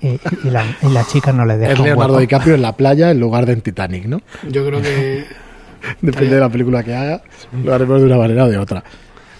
Y, 0.00 0.20
y 0.44 0.50
la, 0.50 0.64
y 0.82 0.88
la 0.88 1.04
chica 1.04 1.32
no 1.32 1.44
le 1.46 1.56
deja. 1.56 1.72
Es 1.72 1.78
un 1.78 1.86
Leonardo 1.86 2.12
hueco. 2.14 2.20
DiCaprio 2.20 2.54
en 2.54 2.62
la 2.62 2.72
playa 2.72 3.10
en 3.10 3.20
lugar 3.20 3.46
de 3.46 3.52
en 3.54 3.60
Titanic, 3.62 4.06
¿no? 4.06 4.20
Yo 4.48 4.66
creo 4.66 4.80
que. 4.82 5.24
Depende 6.00 6.34
de 6.34 6.40
la 6.40 6.48
película 6.48 6.82
que 6.82 6.94
haga, 6.94 7.22
lo 7.62 7.74
haremos 7.74 8.00
de 8.00 8.06
una 8.06 8.16
manera 8.16 8.44
o 8.44 8.48
de 8.48 8.56
otra. 8.58 8.82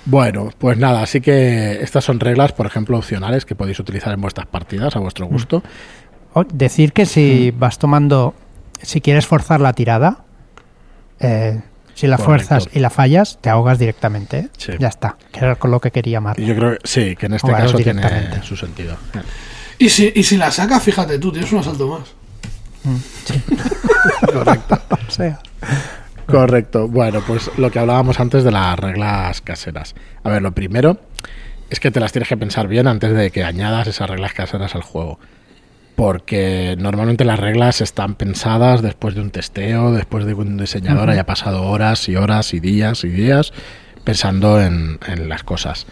Bueno, 0.07 0.51
pues 0.59 0.77
nada, 0.77 1.01
así 1.03 1.23
que 1.23 1.81
estas 1.83 2.05
son 2.05 2.21
reglas, 2.21 2.53
por 2.53 2.67
ejemplo, 2.67 2.99
opcionales 2.99 3.47
que 3.47 3.55
podéis 3.55 3.81
utilizar 3.81 4.13
en 4.13 4.21
vuestras 4.21 4.47
partidas 4.47 4.95
a 4.95 4.99
vuestro 4.99 5.25
gusto. 5.27 5.63
O 6.35 6.45
decir 6.45 6.93
que 6.93 7.07
si 7.07 7.51
vas 7.53 7.79
tomando. 7.79 8.35
Si 8.83 9.01
quieres 9.01 9.27
forzar 9.27 9.61
la 9.61 9.73
tirada, 9.73 10.25
eh, 11.19 11.63
si 11.95 12.07
la 12.07 12.17
Correcto. 12.17 12.47
fuerzas 12.49 12.69
y 12.75 12.81
la 12.81 12.91
fallas, 12.91 13.39
te 13.41 13.49
ahogas 13.49 13.79
directamente. 13.79 14.39
¿eh? 14.41 14.49
Sí. 14.59 14.73
Ya 14.79 14.89
está. 14.89 15.17
Que 15.33 15.41
era 15.41 15.57
con 15.57 15.71
lo 15.71 15.81
que 15.81 15.91
quería 15.91 16.21
Mar. 16.21 16.39
Y 16.39 16.45
yo 16.45 16.55
creo 16.55 16.73
que 16.73 16.79
sí, 16.85 17.17
que 17.17 17.27
en 17.27 17.35
este 17.35 17.49
Jugaros 17.49 17.73
caso 17.73 17.83
tiene 17.83 18.43
su 18.43 18.57
sentido. 18.57 18.97
Y 19.79 19.89
si, 19.89 20.13
y 20.15 20.23
si 20.23 20.37
la 20.37 20.51
sacas, 20.51 20.83
fíjate 20.83 21.19
tú, 21.19 21.33
tienes 21.33 21.51
un 21.53 21.61
asalto 21.61 21.89
más. 21.89 22.15
Correcto. 24.33 24.79
O 25.07 25.11
sea, 25.11 25.39
Correcto. 26.27 26.89
Bueno, 26.89 27.23
pues 27.27 27.51
lo 27.57 27.71
que 27.71 27.79
hablábamos 27.79 28.19
antes 28.19 28.43
de 28.45 28.51
las 28.51 28.79
reglas 28.79 29.41
caseras. 29.41 29.95
A 30.23 30.31
ver, 30.31 30.43
lo 30.43 30.53
primero 30.53 30.99
es 31.71 31.79
que 31.81 31.91
te 31.91 32.01
las 32.01 32.13
tienes 32.13 32.29
que 32.29 32.37
pensar 32.37 32.67
bien 32.67 32.87
antes 32.89 33.15
de 33.15 33.31
que 33.31 33.45
añadas 33.45 33.87
esas 33.87 34.09
reglas 34.11 34.33
caseras 34.33 34.75
al 34.75 34.83
juego. 34.83 35.19
Porque 35.97 36.75
normalmente 36.79 37.25
las 37.25 37.39
reglas 37.39 37.81
están 37.81 38.17
pensadas 38.17 38.83
después 38.83 39.15
de 39.15 39.21
un 39.21 39.31
testeo, 39.31 39.93
después 39.93 40.25
de 40.25 40.35
que 40.35 40.41
un 40.41 40.57
diseñador 40.57 41.11
haya 41.11 41.25
pasado 41.25 41.63
horas 41.63 42.09
y 42.09 42.17
horas 42.17 42.53
y 42.53 42.61
días 42.61 43.05
y 43.05 43.09
días 43.09 43.53
pensando 44.03 44.61
en, 44.61 44.99
en 45.07 45.29
las 45.29 45.45
cosas. 45.45 45.87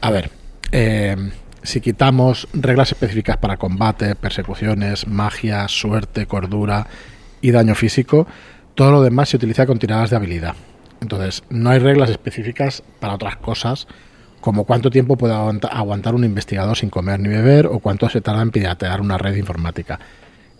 A 0.00 0.10
ver, 0.10 0.30
eh, 0.72 1.16
si 1.62 1.80
quitamos 1.80 2.46
reglas 2.52 2.92
específicas 2.92 3.38
para 3.38 3.56
combate, 3.56 4.14
persecuciones, 4.16 5.06
magia, 5.06 5.66
suerte, 5.68 6.26
cordura 6.26 6.86
y 7.40 7.52
daño 7.52 7.74
físico, 7.74 8.26
todo 8.74 8.90
lo 8.90 9.02
demás 9.02 9.30
se 9.30 9.36
utiliza 9.36 9.66
con 9.66 9.78
tiradas 9.78 10.10
de 10.10 10.16
habilidad. 10.16 10.56
Entonces, 11.00 11.42
no 11.48 11.70
hay 11.70 11.78
reglas 11.78 12.10
específicas 12.10 12.82
para 13.00 13.14
otras 13.14 13.36
cosas, 13.36 13.86
como 14.44 14.64
cuánto 14.64 14.90
tiempo 14.90 15.16
puede 15.16 15.32
aguanta- 15.32 15.68
aguantar 15.68 16.14
un 16.14 16.22
investigador 16.22 16.76
sin 16.76 16.90
comer 16.90 17.18
ni 17.18 17.30
beber 17.30 17.64
o 17.66 17.78
cuánto 17.78 18.10
se 18.10 18.20
tarda 18.20 18.42
en 18.42 18.50
piratear 18.50 19.00
una 19.00 19.16
red 19.16 19.36
informática. 19.36 19.98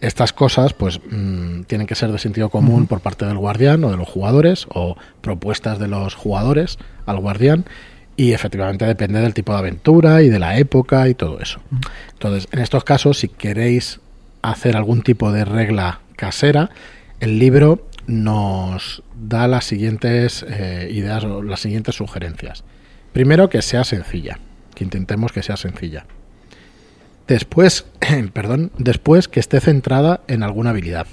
Estas 0.01 0.33
cosas, 0.33 0.73
pues, 0.73 1.01
mm, 1.11 1.64
tienen 1.64 1.87
que 1.87 1.94
ser 1.94 2.11
de 2.11 2.18
sentido 2.18 2.49
común 2.49 2.87
por 2.87 3.01
parte 3.01 3.27
del 3.27 3.37
guardián 3.37 3.85
o 3.85 3.90
de 3.90 3.99
los 3.99 4.09
jugadores, 4.09 4.66
o 4.70 4.97
propuestas 5.20 5.79
de 5.79 5.88
los 5.88 6.14
jugadores 6.14 6.79
al 7.05 7.18
guardián, 7.18 7.66
y 8.16 8.33
efectivamente 8.33 8.87
depende 8.87 9.20
del 9.20 9.35
tipo 9.35 9.53
de 9.53 9.59
aventura 9.59 10.23
y 10.23 10.31
de 10.31 10.38
la 10.38 10.57
época 10.57 11.07
y 11.11 11.14
todo 11.14 11.40
eso. 11.40 11.61
Entonces, 12.14 12.49
en 12.53 12.61
estos 12.61 12.85
casos, 12.85 13.18
si 13.18 13.29
queréis 13.29 14.01
hacer 14.40 14.79
algún 14.79 15.03
tipo 15.03 15.31
de 15.31 15.44
regla 15.44 16.01
casera, 16.16 16.70
el 17.20 17.38
libro 17.38 17.87
nos 18.07 19.03
da 19.14 19.47
las 19.47 19.66
siguientes 19.66 20.42
eh, 20.49 20.88
ideas 20.90 21.23
o 21.25 21.42
las 21.42 21.61
siguientes 21.61 21.97
sugerencias. 21.97 22.64
Primero, 23.14 23.48
que 23.48 23.62
sea 23.62 23.85
sencilla, 23.85 24.40
que 24.74 24.83
intentemos 24.83 25.31
que 25.31 25.44
sea 25.44 25.57
sencilla. 25.57 26.05
Después, 27.29 27.87
perdón, 28.33 28.72
después 28.77 29.29
que 29.29 29.38
esté 29.38 29.61
centrada 29.61 30.22
en 30.27 30.42
alguna 30.42 30.70
habilidad. 30.70 31.07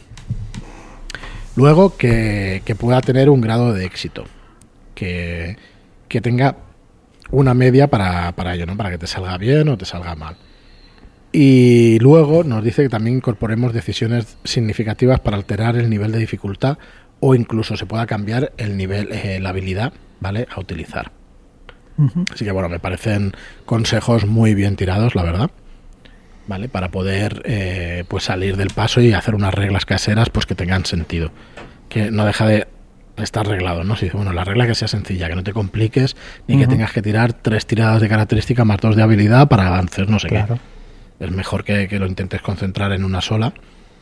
Luego, 1.55 1.95
que, 1.97 2.63
pueda 2.79 3.01
tener 3.01 3.29
un 3.29 3.39
grado 3.39 3.71
de 3.71 3.85
éxito, 3.85 4.25
que, 4.95 5.57
que 6.07 6.21
tenga 6.21 6.57
una 7.29 7.53
media 7.53 7.87
para, 7.87 8.31
para 8.31 8.55
ello, 8.55 8.65
¿no? 8.65 8.75
Para 8.75 8.89
que 8.89 8.97
te 8.97 9.05
salga 9.05 9.37
bien 9.37 9.69
o 9.69 9.77
te 9.77 9.85
salga 9.85 10.15
mal. 10.15 10.37
Y 11.31 11.99
luego 11.99 12.43
nos 12.43 12.63
dice 12.63 12.81
que 12.81 12.89
también 12.89 13.17
incorporemos 13.17 13.73
decisiones 13.73 14.39
significativas 14.43 15.19
para 15.19 15.37
alterar 15.37 15.75
el 15.75 15.87
nivel 15.87 16.11
de 16.11 16.17
dificultad 16.17 16.79
o 17.19 17.35
incluso 17.35 17.77
se 17.77 17.85
pueda 17.85 18.07
cambiar 18.07 18.53
el 18.57 18.75
nivel, 18.75 19.09
eh, 19.11 19.39
la 19.39 19.49
habilidad, 19.49 19.93
¿vale? 20.19 20.47
A 20.49 20.59
utilizar. 20.59 21.20
Así 22.33 22.45
que 22.45 22.51
bueno, 22.51 22.67
me 22.69 22.79
parecen 22.79 23.33
consejos 23.65 24.25
muy 24.25 24.55
bien 24.55 24.75
tirados, 24.75 25.13
la 25.15 25.23
verdad. 25.23 25.51
¿Vale? 26.47 26.67
Para 26.67 26.89
poder 26.89 27.41
eh, 27.45 28.03
pues 28.07 28.23
salir 28.25 28.57
del 28.57 28.69
paso 28.69 28.99
y 28.99 29.13
hacer 29.13 29.35
unas 29.35 29.53
reglas 29.53 29.85
caseras 29.85 30.29
pues 30.29 30.45
que 30.45 30.55
tengan 30.55 30.85
sentido. 30.85 31.31
Que 31.87 32.09
no 32.11 32.25
deja 32.25 32.47
de 32.47 32.67
estar 33.17 33.45
arreglado, 33.45 33.83
¿no? 33.83 33.95
Si 33.95 34.05
dice, 34.05 34.17
bueno, 34.17 34.33
la 34.33 34.43
regla 34.43 34.65
que 34.65 34.73
sea 34.73 34.87
sencilla, 34.87 35.27
que 35.29 35.35
no 35.35 35.43
te 35.43 35.53
compliques, 35.53 36.15
ni 36.47 36.57
que 36.57 36.65
tengas 36.65 36.91
que 36.91 37.01
tirar 37.03 37.33
tres 37.33 37.67
tiradas 37.67 38.01
de 38.01 38.09
característica 38.09 38.65
más 38.65 38.77
dos 38.79 38.95
de 38.95 39.03
habilidad 39.03 39.47
para 39.47 39.67
avanzar, 39.67 40.09
no 40.09 40.17
sé 40.19 40.29
Claro. 40.29 40.57
qué. 41.19 41.25
Es 41.25 41.31
mejor 41.31 41.63
que, 41.63 41.87
que 41.87 41.99
lo 41.99 42.07
intentes 42.07 42.41
concentrar 42.41 42.91
en 42.93 43.03
una 43.03 43.21
sola, 43.21 43.53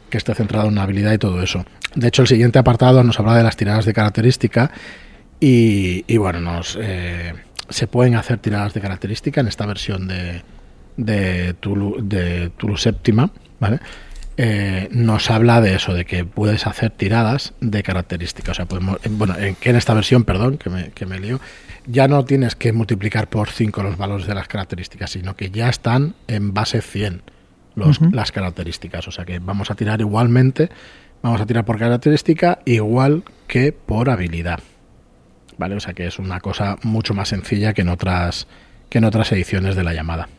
que 0.10 0.17
esté 0.17 0.34
centrado 0.36 0.67
en 0.67 0.73
una 0.73 0.84
habilidad 0.84 1.12
y 1.12 1.17
todo 1.17 1.43
eso. 1.43 1.65
De 1.95 2.08
hecho, 2.08 2.21
el 2.21 2.28
siguiente 2.30 2.58
apartado 2.60 3.04
nos 3.04 3.19
habla 3.19 3.36
de 3.36 3.43
las 3.43 3.58
tiradas 3.58 3.84
de 3.86 3.93
característica 3.93 4.71
Y, 5.41 6.04
y 6.08 6.17
bueno, 6.17 6.39
nos 6.41 6.78
eh, 6.82 7.34
se 7.69 7.88
pueden 7.88 8.15
hacer 8.15 8.38
tiradas 8.39 8.73
de 8.73 8.82
característica 8.82 9.41
en 9.41 9.47
esta 9.47 9.65
versión 9.65 10.08
de, 10.08 10.41
de, 10.97 11.53
Tulu, 11.60 11.97
de 12.01 12.49
Tulu 12.49 12.77
Séptima, 12.77 13.32
¿vale? 13.60 13.79
Eh, 14.38 14.88
nos 14.91 15.29
habla 15.32 15.60
de 15.60 15.75
eso, 15.75 15.93
de 15.93 16.05
que 16.05 16.23
puedes 16.23 16.65
hacer 16.65 16.91
tiradas 16.91 17.53
de 17.60 17.84
características. 17.84 18.51
O 18.51 18.55
sea, 18.55 18.65
podemos, 18.65 18.97
bueno, 19.10 19.36
en, 19.38 19.55
que 19.55 19.69
en 19.69 19.75
esta 19.75 19.93
versión, 19.93 20.23
perdón, 20.23 20.58
que 20.58 20.69
me, 20.69 20.91
que 20.91 21.05
me 21.05 21.19
lío, 21.19 21.41
ya 21.88 22.08
no 22.08 22.23
tienes 22.23 22.55
que 22.55 22.71
multiplicar 22.71 23.29
por 23.29 23.49
5 23.49 23.84
los 23.84 23.97
valores 23.97 24.27
de 24.27 24.36
las 24.36 24.47
características, 24.47 25.12
sino 25.12 25.36
que 25.36 25.51
ya 25.51 25.67
están 25.67 26.15
en 26.27 26.53
base 26.53 26.82
100 26.82 27.21
los, 27.75 27.99
Ujú. 27.99 28.12
las 28.12 28.32
características. 28.32 29.08
O 29.08 29.12
sea 29.12 29.25
que 29.25 29.39
vamos 29.39 29.71
a 29.71 29.75
tirar 29.75 29.99
igualmente, 29.99 30.69
vamos 31.21 31.41
a 31.41 31.45
tirar 31.45 31.65
por 31.65 31.77
característica 31.77 32.60
igual 32.65 33.23
que 33.47 33.73
por 33.73 34.10
habilidad. 34.10 34.60
¿Vale? 35.60 35.76
O 35.76 35.80
sea 35.82 35.93
que 35.93 36.08
es 36.08 36.17
una 36.19 36.39
cosa 36.39 36.78
mucho 36.84 37.13
más 37.13 37.28
sencilla 37.30 37.74
que 37.74 37.82
en 37.82 37.89
otras, 37.89 38.48
que 38.89 39.00
en 39.00 39.04
otras 39.04 39.32
ediciones 39.34 39.76
de 39.76 39.84
la 39.84 39.93
llamada. 39.93 40.30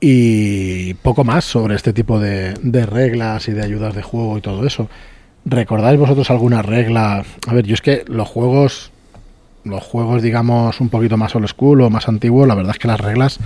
Y 0.00 0.94
poco 0.94 1.22
más 1.22 1.44
sobre 1.44 1.76
este 1.76 1.92
tipo 1.92 2.18
de, 2.18 2.54
de 2.62 2.86
reglas 2.86 3.46
y 3.48 3.52
de 3.52 3.62
ayudas 3.62 3.94
de 3.94 4.02
juego 4.02 4.38
y 4.38 4.40
todo 4.40 4.66
eso. 4.66 4.88
¿Recordáis 5.44 6.00
vosotros 6.00 6.30
alguna 6.30 6.62
regla? 6.62 7.24
A 7.46 7.52
ver, 7.54 7.66
yo 7.66 7.74
es 7.74 7.82
que 7.82 8.04
los 8.08 8.26
juegos, 8.26 8.90
los 9.64 9.82
juegos, 9.82 10.22
digamos, 10.22 10.80
un 10.80 10.88
poquito 10.88 11.18
más 11.18 11.36
old 11.36 11.48
school 11.48 11.82
o 11.82 11.90
más 11.90 12.08
antiguos, 12.08 12.48
la 12.48 12.54
verdad 12.54 12.72
es 12.72 12.78
que 12.78 12.88
las 12.88 13.00
reglas 13.00 13.38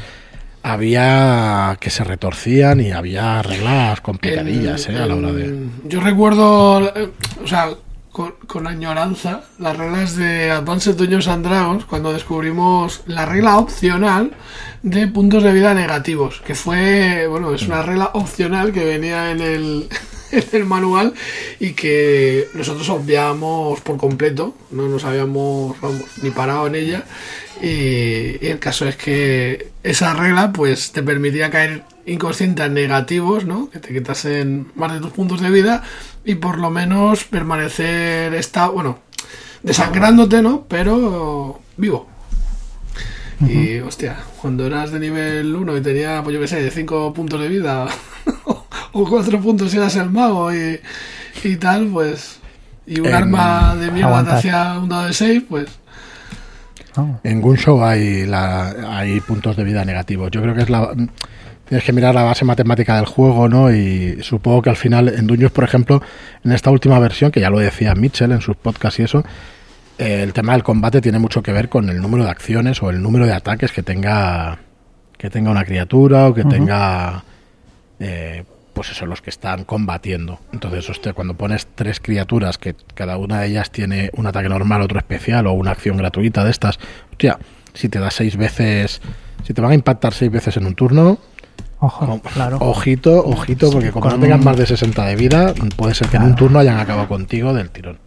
había 0.63 1.77
que 1.81 1.91
se 1.91 2.05
retorcían 2.05 2.81
y 2.81 2.93
había 2.93 3.43
reglas 3.43 4.01
complicadillas, 4.01 4.89
¿eh? 4.89 4.97
A 4.97 5.07
la 5.07 5.17
hora 5.17 5.33
de. 5.33 5.67
Yo 5.85 6.01
recuerdo, 6.01 6.93
eh, 6.95 7.11
o 7.43 7.47
sea, 7.47 7.71
con, 8.17 8.33
con 8.47 8.67
añoranza, 8.67 9.43
las 9.59 9.77
reglas 9.77 10.17
de 10.17 10.51
Advanced 10.51 10.95
Dungeons 10.95 11.29
and 11.29 11.45
Dragons 11.45 11.85
cuando 11.85 12.15
descubrimos 12.15 13.03
la 13.05 13.27
regla 13.27 13.59
opcional 13.59 14.33
de 14.83 15.07
puntos 15.07 15.43
de 15.43 15.53
vida 15.53 15.75
negativos, 15.75 16.41
que 16.41 16.55
fue, 16.55 17.27
bueno, 17.27 17.53
es 17.53 17.67
una 17.67 17.83
regla 17.83 18.13
opcional 18.15 18.73
que 18.73 18.87
venía 18.87 19.33
en 19.33 19.43
el, 19.43 19.89
en 20.33 20.45
el 20.51 20.65
manual 20.65 21.13
y 21.61 21.75
que 21.75 22.49
nosotros 22.55 22.89
obviamos 22.89 23.83
por 23.83 23.99
completo, 23.99 24.55
no 24.71 24.89
nos 24.89 25.05
habíamos 25.05 25.77
ni 26.23 26.31
parado 26.31 26.69
en 26.69 26.75
ella. 26.75 27.05
Y, 27.61 28.47
el 28.47 28.59
caso 28.59 28.89
es 28.89 28.97
que 28.97 29.73
esa 29.83 30.15
regla 30.15 30.53
pues 30.55 30.93
te 30.93 31.03
permitía 31.03 31.51
caer 31.51 31.85
inconsciente 32.07 32.63
a 32.63 32.69
negativos, 32.69 33.45
¿no? 33.45 33.69
Que 33.69 33.79
te 33.79 33.93
quitasen 33.93 34.69
más 34.75 34.95
de 34.95 35.01
tus 35.01 35.11
puntos 35.11 35.41
de 35.43 35.51
vida 35.51 35.83
y 36.27 36.35
por 36.35 36.59
lo 36.59 36.71
menos 36.71 37.25
permanecer 37.25 38.35
está 38.35 38.69
bueno, 38.69 38.99
desangrándote, 39.63 40.43
¿no? 40.43 40.67
Pero 40.69 41.61
vivo. 41.77 42.09
Y 43.41 43.79
hostia, 43.79 44.17
cuando 44.41 44.67
eras 44.67 44.91
de 44.91 44.99
nivel 44.99 45.55
1 45.55 45.77
y 45.77 45.81
tenía, 45.83 46.23
pues 46.23 46.35
yo 46.35 46.41
qué 46.41 46.49
sé, 46.49 46.71
5 46.71 47.13
puntos 47.15 47.41
de 47.41 47.49
vida 47.49 47.87
o 48.93 49.09
4 49.09 49.41
puntos 49.41 49.71
si 49.71 49.77
eras 49.77 49.95
el 49.97 50.11
mago 50.11 50.53
y, 50.53 50.81
y 51.45 51.57
tal, 51.57 51.87
pues 51.89 52.41
y 52.87 53.01
un 53.01 53.13
arma 53.13 53.77
de 53.77 53.91
mierda 53.91 53.99
te 53.99 54.05
aguantar. 54.05 54.37
hacía 54.39 54.79
un 54.81 54.89
dado 54.89 55.07
de 55.07 55.13
6, 55.13 55.43
pues 55.49 55.67
¿no? 56.97 57.21
En 57.25 57.41
Gunshow 57.41 57.85
hay, 57.85 58.27
la, 58.27 58.99
hay 58.99 59.21
puntos 59.21 59.57
de 59.57 59.65
vida 59.65 59.85
negativos. 59.85 60.31
Yo 60.31 60.43
creo 60.43 60.55
que 60.55 60.63
es 60.63 60.71
la. 60.71 60.95
Tienes 61.69 61.85
que 61.85 61.93
mirar 61.93 62.15
la 62.15 62.23
base 62.23 62.45
matemática 62.45 62.97
del 62.97 63.07
juego, 63.07 63.49
¿no? 63.49 63.73
Y 63.73 64.23
supongo 64.23 64.63
que 64.63 64.71
al 64.71 64.77
final, 64.77 65.09
en 65.09 65.27
Dungeons, 65.27 65.53
por 65.53 65.65
ejemplo, 65.65 66.01
en 66.45 66.53
esta 66.53 66.71
última 66.71 66.99
versión, 67.01 67.33
que 67.33 67.41
ya 67.41 67.51
lo 67.51 67.59
decía 67.59 67.95
Mitchell 67.95 68.31
en 68.33 68.41
sus 68.41 68.57
podcasts 68.57 69.01
y 69.01 69.03
eso, 69.03 69.25
eh, 69.99 70.23
el 70.23 70.33
tema 70.33 70.53
del 70.53 70.63
combate 70.63 71.01
tiene 71.01 71.19
mucho 71.19 71.43
que 71.43 71.53
ver 71.53 71.69
con 71.69 71.89
el 71.89 72.01
número 72.03 72.25
de 72.25 72.31
acciones 72.31 72.83
o 72.83 72.91
el 72.91 73.01
número 73.01 73.27
de 73.27 73.33
ataques 73.33 73.73
que 73.73 73.83
tenga 73.83 74.59
que 75.17 75.31
tenga 75.31 75.51
una 75.51 75.65
criatura 75.65 76.29
o 76.29 76.35
que 76.35 76.45
tenga 76.45 77.25
eh, 77.99 78.45
pues 78.75 78.91
eso 78.91 79.07
los 79.07 79.23
que 79.23 79.31
están 79.31 79.65
combatiendo 79.65 80.39
entonces 80.53 80.91
hostia, 80.91 81.15
cuando 81.15 81.33
pones 81.33 81.67
tres 81.75 82.01
criaturas 82.01 82.59
que 82.59 82.77
cada 82.95 83.17
una 83.17 83.41
de 83.41 83.49
ellas 83.49 83.71
tiene 83.71 84.11
un 84.13 84.27
ataque 84.27 84.51
normal 84.51 84.83
otro 84.83 84.99
especial 84.99 85.47
o 85.47 85.53
una 85.53 85.71
acción 85.71 85.97
gratuita 85.97 86.45
de 86.45 86.51
estas 86.51 86.79
hostia 87.11 87.39
si 87.73 87.89
te 87.89 87.99
das 87.99 88.13
seis 88.13 88.37
veces 88.37 89.01
si 89.45 89.55
te 89.55 89.63
van 89.63 89.71
a 89.71 89.75
impactar 89.75 90.13
seis 90.13 90.31
veces 90.31 90.59
en 90.59 90.67
un 90.67 90.75
turno 90.75 91.19
Ojo, 91.79 92.21
claro. 92.33 92.57
ojito 92.61 93.23
ojito 93.25 93.71
porque 93.71 93.91
como 93.91 94.03
Con 94.09 94.13
no 94.15 94.21
tengan 94.21 94.39
un- 94.41 94.45
más 94.47 94.57
de 94.57 94.67
60 94.67 95.05
de 95.05 95.17
vida 95.17 95.53
puede 95.77 95.95
ser 95.95 96.09
que 96.09 96.17
en 96.17 96.23
un 96.23 96.35
turno 96.35 96.59
hayan 96.59 96.79
acabado 96.79 97.07
contigo 97.09 97.53
del 97.53 97.69
tirón 97.71 97.99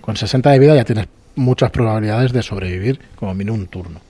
con 0.00 0.16
60 0.16 0.50
de 0.50 0.58
vida 0.58 0.74
ya 0.74 0.84
tienes 0.84 1.06
muchas 1.36 1.70
probabilidades 1.70 2.32
de 2.32 2.42
sobrevivir 2.42 3.00
como 3.16 3.34
mínimo 3.34 3.56
un 3.56 3.66
turno. 3.66 4.00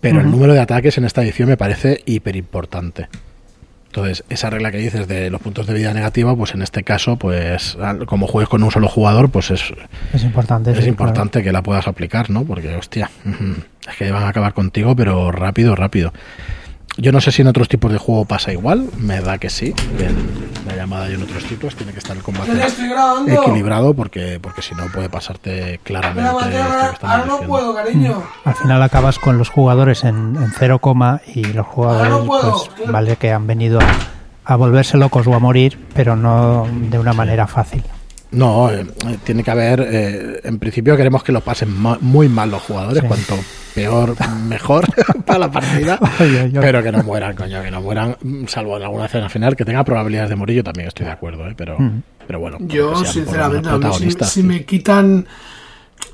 Pero 0.00 0.20
el 0.20 0.30
número 0.30 0.52
de 0.52 0.58
ataques 0.60 0.98
en 0.98 1.04
esta 1.04 1.22
edición 1.22 1.48
me 1.48 1.56
parece 1.56 2.02
hiper 2.06 2.34
importante. 2.34 3.08
Entonces, 3.86 4.24
esa 4.30 4.50
regla 4.50 4.70
que 4.72 4.78
dices 4.78 5.06
de 5.06 5.30
los 5.30 5.40
puntos 5.40 5.66
de 5.68 5.74
vida 5.74 5.92
negativa, 5.94 6.34
pues 6.34 6.54
en 6.54 6.62
este 6.62 6.82
caso, 6.82 7.16
pues 7.16 7.76
como 8.06 8.26
juegues 8.26 8.48
con 8.48 8.62
un 8.64 8.70
solo 8.72 8.88
jugador, 8.88 9.30
pues 9.30 9.50
es, 9.52 9.62
Es 10.12 10.24
importante. 10.24 10.70
es 10.72 10.78
sí, 10.78 10.88
importante 10.88 11.42
que 11.42 11.52
la 11.52 11.62
puedas 11.62 11.86
aplicar, 11.86 12.30
¿no? 12.30 12.42
Porque, 12.44 12.74
hostia, 12.76 13.10
es 13.88 13.96
que 13.96 14.10
van 14.10 14.24
a 14.24 14.28
acabar 14.28 14.54
contigo, 14.54 14.96
pero 14.96 15.30
rápido, 15.30 15.76
rápido. 15.76 16.12
Yo 17.00 17.12
no 17.12 17.20
sé 17.22 17.32
si 17.32 17.40
en 17.40 17.48
otros 17.48 17.68
tipos 17.68 17.90
de 17.90 17.96
juego 17.98 18.26
pasa 18.26 18.52
igual, 18.52 18.88
me 18.98 19.20
da 19.20 19.38
que 19.38 19.48
sí, 19.48 19.74
en 19.98 20.66
la 20.66 20.76
llamada 20.76 21.08
y 21.10 21.14
en 21.14 21.22
otros 21.22 21.44
tipos 21.44 21.74
tiene 21.74 21.92
que 21.92 21.98
estar 21.98 22.14
el 22.14 22.22
combate 22.22 22.52
equilibrado 23.26 23.94
porque 23.94 24.38
porque 24.40 24.60
si 24.60 24.74
no 24.74 24.86
puede 24.92 25.08
pasarte 25.08 25.80
claramente 25.82 26.30
que 26.50 26.94
estamos 26.94 27.40
diciendo. 27.40 27.74
cariño. 27.74 28.12
claro. 28.12 28.26
Al 28.44 28.54
final 28.54 28.82
acabas 28.82 29.18
con 29.18 29.38
los 29.38 29.48
jugadores 29.48 30.04
en, 30.04 30.36
en 30.36 30.52
cero 30.58 30.78
coma 30.78 31.20
y 31.34 31.44
los 31.44 31.66
jugadores 31.66 32.12
Ahora 32.12 32.20
no 32.22 32.26
puedo. 32.26 32.64
pues 32.76 32.90
vale 32.90 33.16
que 33.16 33.32
han 33.32 33.46
venido 33.46 33.80
a, 33.80 34.52
a 34.52 34.56
volverse 34.56 34.98
locos 34.98 35.26
o 35.26 35.34
a 35.34 35.38
morir, 35.38 35.78
pero 35.94 36.16
no 36.16 36.66
de 36.70 36.98
una 36.98 37.14
manera 37.14 37.46
fácil. 37.46 37.82
No, 38.32 38.70
eh, 38.70 38.86
eh, 39.08 39.18
tiene 39.24 39.42
que 39.42 39.50
haber. 39.50 39.80
eh, 39.90 40.40
en 40.44 40.58
principio 40.58 40.96
queremos 40.96 41.22
que 41.24 41.32
lo 41.32 41.40
pasen 41.40 41.70
ma- 41.76 41.98
muy 42.00 42.28
mal 42.28 42.50
los 42.50 42.62
jugadores. 42.62 43.00
Sí. 43.02 43.06
Cuanto 43.08 43.34
peor, 43.74 44.14
mejor 44.48 44.84
para 45.26 45.38
la 45.40 45.50
partida. 45.50 45.98
Ay, 46.18 46.36
ay, 46.36 46.38
ay. 46.38 46.52
Pero 46.60 46.82
que 46.82 46.92
no 46.92 47.02
mueran, 47.02 47.34
coño, 47.36 47.62
que 47.62 47.70
no 47.70 47.80
mueran, 47.80 48.16
salvo 48.46 48.76
en 48.76 48.82
alguna 48.84 49.06
escena 49.06 49.28
final, 49.28 49.56
que 49.56 49.64
tenga 49.64 49.82
probabilidades 49.84 50.30
de 50.30 50.36
morir. 50.36 50.56
Yo 50.58 50.64
también 50.64 50.88
estoy 50.88 51.06
de 51.06 51.12
acuerdo, 51.12 51.48
¿eh? 51.48 51.54
pero, 51.56 51.78
Mm. 51.78 52.02
pero 52.26 52.38
bueno. 52.40 52.58
Yo, 52.60 53.04
sinceramente, 53.04 53.68
menos 53.70 53.96
a 54.00 54.04
mí, 54.04 54.10
si, 54.26 54.42
me 54.42 54.64
quitan. 54.64 55.26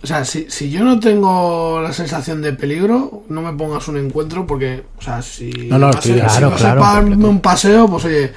O 0.07 0.09
sea, 0.09 0.25
si, 0.25 0.47
si 0.49 0.71
yo 0.71 0.85
no 0.85 1.01
tengo 1.01 1.81
la 1.83 1.93
sensación 1.93 2.41
de 2.41 2.53
peligro, 2.53 3.25
no 3.29 3.43
me 3.43 3.53
pongas 3.55 3.89
un 3.89 3.97
encuentro 3.97 4.47
porque, 4.47 4.85
o 4.97 5.03
sea, 5.03 5.21
si 5.21 5.51
No, 5.69 5.81
no, 5.81 5.89
a- 5.89 5.91
de 5.91 6.01
si 6.01 6.13
vas 6.13 6.37
claro. 6.61 6.85
a 6.85 7.01
un 7.01 7.41
paseo, 7.41 7.89
pues 7.89 8.05
oye, 8.05 8.33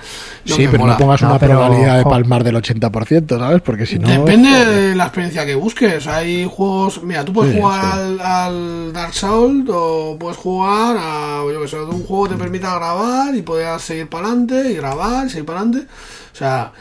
no 0.47 0.55
sí, 0.55 0.63
me 0.63 0.69
pero 0.69 0.79
mola. 0.79 0.93
no 0.93 0.97
pongas 0.97 1.21
No, 1.21 1.29
una 1.29 1.38
pero, 1.38 1.53
probabilidad 1.60 1.97
de 1.99 2.03
palmar 2.05 2.43
del 2.43 2.55
80%, 2.55 3.38
¿sabes? 3.38 3.62
Porque 3.62 3.86
si 3.86 3.99
no. 3.99 4.08
Depende 4.08 4.49
joder. 4.49 4.67
de 4.67 4.95
la 4.95 5.03
experiencia 5.03 5.45
que 5.45 5.53
busques. 5.53 6.08
Hay 6.08 6.49
juegos. 6.51 7.03
Mira, 7.03 7.23
tú 7.23 7.34
puedes 7.34 7.53
Sí, 7.53 7.62
jugar 7.62 7.82
sí. 7.84 7.88
Al, 7.91 8.19
al 8.21 8.91
Dark 8.93 9.13
Souls 9.13 9.69
o 9.71 10.17
puedes 10.19 10.38
jugar 10.38 10.97
a. 10.99 11.43
Yo 11.53 11.62
que 11.62 11.67
sé, 11.67 11.79
un 11.79 12.03
juego 12.03 12.23
que 12.23 12.29
te 12.32 12.38
permita 12.39 12.73
grabar 12.73 13.36
y 13.36 13.43
poder 13.43 13.79
seguir 13.79 14.10
para 14.10 14.25
adelante 14.29 14.71
y 14.71 14.73
grabar 14.73 15.27
y 15.27 15.29
seguir 15.29 15.45
para 15.45 15.60
adelante. 15.60 15.86
O 16.34 16.36
sea, 16.36 16.71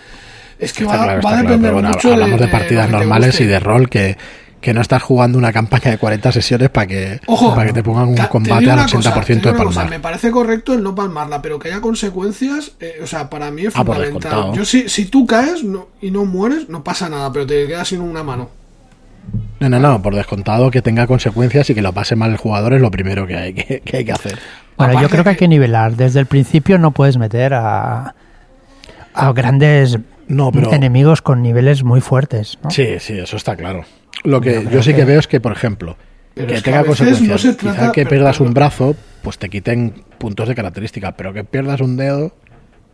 es 0.59 0.73
que 0.73 0.85
Está 0.85 0.97
va, 0.97 1.03
claro, 1.05 1.21
va 1.23 1.29
a 1.29 1.33
claro, 1.33 1.43
depender 1.43 1.61
pero 1.61 1.75
bueno, 1.75 1.89
mucho 1.91 2.13
hablamos 2.15 2.41
de, 2.41 2.47
de, 2.47 2.53
partidas 2.53 2.89
normales 2.91 3.39
y 3.39 3.45
de 3.45 3.61
rol 3.61 3.91
que, 3.91 4.17
que 4.61 4.75
no 4.75 4.81
estás 4.81 5.03
jugando 5.03 5.39
una 5.39 5.53
campaña 5.53 5.91
de 5.93 5.99
40 5.99 6.33
sesiones 6.33 6.69
para 6.71 6.87
que, 6.87 7.21
Ojo, 7.27 7.55
para 7.55 7.67
que 7.69 7.73
te 7.73 7.83
pongan 7.83 8.09
un 8.09 8.15
te 8.17 8.29
combate 8.29 8.69
al 8.71 8.79
una 8.79 8.87
80% 8.87 8.91
cosa, 8.91 9.11
de 9.13 9.41
cosa, 9.41 9.57
palmar. 9.57 9.91
me 9.91 10.01
parece 10.01 10.31
correcto 10.33 10.75
el 10.75 10.83
no 10.83 10.95
palmarla, 10.95 11.41
pero 11.43 11.59
que 11.59 11.69
haya 11.69 11.81
consecuencias, 11.81 12.73
eh, 12.81 12.99
o 13.03 13.07
sea, 13.07 13.31
para 13.31 13.51
mí 13.53 13.67
es 13.67 13.75
Ah, 13.77 13.85
fundamental. 13.85 14.53
Yo 14.55 14.65
si, 14.65 14.89
si 14.89 15.05
tú 15.07 15.27
caes 15.27 15.63
no- 15.63 15.89
y 16.01 16.11
no 16.11 16.25
mueres, 16.25 16.69
no 16.69 16.83
pasa 16.83 17.09
nada, 17.09 17.33
pero 17.33 17.47
te 17.47 17.67
quedas 17.69 17.87
sin 17.89 18.01
una 18.01 18.23
mano. 18.25 18.51
No, 19.61 19.69
no, 19.69 19.79
no, 19.79 20.01
por 20.03 20.15
descontado 20.15 20.71
que 20.71 20.83
tenga 20.83 21.07
consecuencias 21.07 21.69
y 21.71 21.75
que 21.75 21.83
lo 21.83 21.93
pase 21.93 22.17
mal 22.17 22.31
el 22.31 22.37
jugador 22.37 22.75
es 22.75 22.81
lo 22.81 22.91
primero 22.91 23.27
que 23.27 23.37
hay 23.37 23.55
que, 23.55 23.81
que 23.85 23.97
hay 23.99 24.05
que 24.05 24.13
hacer. 24.13 24.39
Bueno, 24.77 25.01
yo 25.03 25.09
creo 25.09 25.23
que 25.25 25.31
hay 25.31 25.37
que- 25.37 25.41
que 25.41 25.49
nivelar. 25.49 25.97
Desde 25.97 26.21
el 26.21 26.27
principio 26.27 26.79
no 26.79 26.93
puedes 26.93 27.17
meter 27.17 27.55
a, 27.55 28.15
a 29.15 29.33
grandes 29.33 29.99
No, 30.29 30.51
pero 30.53 30.73
enemigos 30.73 31.23
con 31.23 31.43
niveles 31.43 31.83
muy 31.85 32.01
fuertes. 32.01 32.59
¿no? 32.63 32.71
sí, 32.71 32.87
sí, 33.01 33.19
eso 33.19 33.37
está 33.37 33.57
claro. 33.57 33.85
Lo 34.25 34.41
que 34.41 34.67
Yo 34.71 34.83
sí 34.83 34.95
que 34.95 35.05
veo 35.05 35.21
es 35.21 35.27
que, 35.29 35.41
por 35.41 35.53
ejemplo, 35.53 35.97
Pero 36.35 36.47
que 36.49 36.55
es 36.55 36.63
tenga 36.63 36.85
consecuencias. 36.85 37.29
no 37.29 37.39
se 37.39 37.57
Quizá 37.57 37.93
que 37.93 38.03
pero- 38.03 38.11
pierdas 38.11 38.41
un 38.41 38.53
brazo, 38.55 38.95
pues 39.23 39.39
te 39.39 39.49
quiten 39.49 40.05
puntos 40.19 40.49
de 40.49 40.55
característica, 40.55 41.17
pero 41.17 41.33
que 41.33 41.45
pierdas 41.45 41.81
un 41.81 41.97
dedo, 41.97 42.33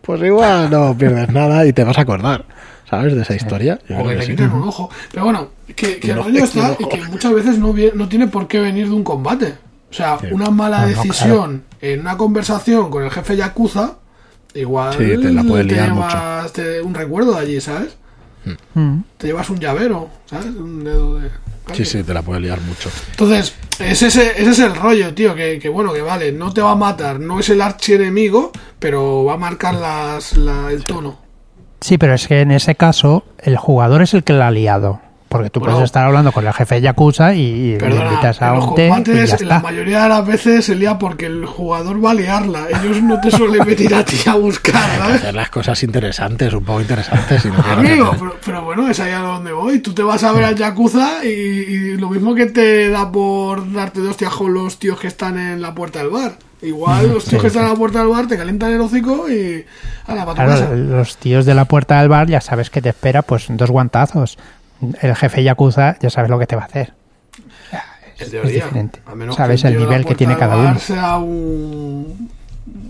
pues 0.02 0.20
igual 0.22 0.70
no 0.70 0.96
pierdes 0.96 1.30
nada 1.30 1.64
y 1.66 1.72
te 1.72 1.82
vas 1.84 1.96
a 1.98 2.02
acordar, 2.02 2.44
¿sabes? 2.88 3.14
De 3.14 3.22
esa 3.22 3.34
historia. 3.34 3.78
Yo 3.88 3.98
O 3.98 4.02
que 4.04 4.10
que 4.10 4.16
te 4.16 4.22
sí. 4.22 4.30
quiten 4.32 4.50
un 4.52 4.68
ojo. 4.68 4.90
Pero 5.12 5.24
bueno, 5.24 5.48
que, 5.74 5.98
el 6.02 6.16
rollo 6.16 6.44
está 6.44 6.76
y 6.78 6.84
que 6.88 7.02
muchas 7.04 7.32
veces 7.32 7.58
no, 7.58 7.74
no 7.94 8.08
tiene 8.08 8.26
por 8.28 8.46
qué 8.46 8.60
venir 8.60 8.86
de 8.88 8.94
un 8.94 9.04
combate. 9.04 9.54
O 9.90 9.94
sea, 9.96 10.18
Sí. 10.20 10.26
una 10.32 10.50
mala 10.50 10.86
decisión 10.86 11.62
en 11.80 12.00
una 12.00 12.16
conversación 12.16 12.90
con 12.90 13.04
el 13.04 13.10
jefe 13.10 13.36
Yakuza, 13.36 13.94
igual 14.52 14.92
Sí, 14.92 14.98
te 14.98 15.32
la 15.32 15.42
puede 15.42 15.64
liar 15.64 15.88
llevas 15.92 16.52
te- 16.52 16.82
un 16.82 16.94
recuerdo 16.94 17.32
de 17.34 17.40
allí, 17.40 17.60
¿sabes? 17.60 17.96
Mm. 18.74 18.98
Te 19.16 19.26
llevas 19.28 19.48
un 19.50 19.58
llavero, 19.58 20.08
¿sabes? 20.26 20.46
Un 20.46 20.84
dedo 20.84 21.18
de... 21.18 21.30
Sí, 21.72 21.84
sí, 21.86 22.02
te 22.02 22.12
la 22.12 22.20
puede 22.22 22.40
liar 22.40 22.60
mucho. 22.60 22.90
Entonces, 23.12 23.54
ese, 23.78 24.08
ese, 24.08 24.32
ese 24.40 24.50
es 24.50 24.58
el 24.58 24.74
rollo, 24.76 25.14
tío, 25.14 25.34
que, 25.34 25.58
que 25.58 25.68
bueno, 25.70 25.92
que 25.94 26.02
vale, 26.02 26.30
no 26.30 26.52
te 26.52 26.60
va 26.60 26.72
a 26.72 26.76
matar, 26.76 27.18
no 27.20 27.40
es 27.40 27.48
el 27.48 27.62
archienemigo, 27.62 28.52
pero 28.78 29.24
va 29.24 29.34
a 29.34 29.38
marcar 29.38 29.74
las, 29.74 30.36
la- 30.36 30.70
el 30.70 30.84
tono. 30.84 31.18
Sí, 31.80 31.96
pero 31.96 32.12
es 32.14 32.28
que 32.28 32.40
en 32.42 32.50
ese 32.50 32.74
caso 32.74 33.24
el 33.38 33.56
jugador 33.56 34.02
es 34.02 34.12
el 34.14 34.24
que 34.24 34.34
la 34.34 34.48
ha 34.48 34.50
liado. 34.50 35.00
Porque 35.34 35.50
tú 35.50 35.58
Bueno. 35.58 35.74
puedes 35.74 35.86
estar 35.86 36.04
hablando 36.04 36.30
con 36.30 36.46
el 36.46 36.52
jefe 36.52 36.76
de 36.76 36.82
Yakuza 36.82 37.34
y, 37.34 37.72
le 37.72 37.78
Perdona, 37.78 38.04
invitas 38.04 38.40
a 38.40 38.52
un 38.52 38.72
té 38.76 38.86
y 38.86 39.26
ya 39.26 39.36
la 39.40 39.58
mayoría 39.58 40.04
de 40.04 40.08
las 40.08 40.24
veces 40.24 40.64
se 40.64 40.76
lía 40.76 40.96
porque 40.96 41.26
el 41.26 41.44
jugador 41.44 42.04
va 42.04 42.12
a 42.12 42.14
liarla. 42.14 42.68
Ellos 42.68 43.02
no 43.02 43.20
te 43.20 43.32
suelen 43.32 43.66
venir 43.66 43.92
a 43.96 44.04
ti 44.04 44.16
a 44.26 44.36
buscar. 44.36 45.00
Hacer 45.02 45.34
las 45.34 45.50
cosas 45.50 45.82
interesantes, 45.82 46.54
un 46.54 46.62
poco 46.62 46.82
interesantes. 46.82 47.44
y 47.46 47.48
no 47.48 47.54
quieres 47.56 47.78
Amigo, 47.78 48.10
pero, 48.16 48.36
pero 48.44 48.62
bueno, 48.62 48.88
es 48.88 49.00
ahí 49.00 49.10
a 49.10 49.18
donde 49.18 49.50
voy. 49.50 49.80
Tú 49.80 49.92
te 49.92 50.04
vas 50.04 50.22
a 50.22 50.30
ver 50.30 50.44
al 50.44 50.54
Yakuza 50.54 51.24
y, 51.24 51.28
y 51.30 51.96
lo 51.96 52.10
mismo 52.10 52.32
que 52.36 52.46
te 52.46 52.88
da 52.90 53.10
por 53.10 53.72
darte 53.72 54.02
de 54.02 54.10
hostias 54.10 54.32
con 54.32 54.54
los 54.54 54.78
tíos 54.78 55.00
que 55.00 55.08
están 55.08 55.36
en 55.36 55.60
la 55.60 55.74
puerta 55.74 55.98
del 55.98 56.10
bar. 56.10 56.38
Igual 56.62 57.12
los 57.12 57.24
tíos 57.24 57.42
que 57.42 57.48
están 57.48 57.64
en 57.64 57.70
la 57.70 57.76
puerta 57.76 57.98
del 57.98 58.08
bar 58.08 58.26
te 58.26 58.36
calientan 58.36 58.72
el 58.72 58.80
hocico 58.80 59.28
y... 59.28 59.66
Tu 60.06 60.14
casa. 60.14 60.34
Claro, 60.34 60.76
los 60.76 61.16
tíos 61.16 61.44
de 61.44 61.54
la 61.54 61.66
puerta 61.66 61.98
del 62.00 62.08
bar 62.08 62.28
ya 62.28 62.40
sabes 62.40 62.70
que 62.70 62.80
te 62.80 62.90
espera 62.90 63.22
pues 63.22 63.46
dos 63.48 63.70
guantazos. 63.70 64.38
El 65.00 65.14
jefe 65.16 65.42
Yakuza 65.42 65.96
ya 66.00 66.10
sabes 66.10 66.30
lo 66.30 66.38
que 66.38 66.46
te 66.46 66.56
va 66.56 66.62
a 66.62 66.66
hacer. 66.66 66.92
Teoría, 68.30 68.64
diferente. 68.64 69.00
a 69.06 69.14
menos 69.16 69.34
Sabes 69.34 69.62
que 69.62 69.68
el 69.68 69.78
nivel 69.78 70.04
que 70.06 70.14
tiene 70.14 70.36
cada 70.36 70.56
uno. 70.56 70.78
sea 70.78 71.16
un... 71.18 72.30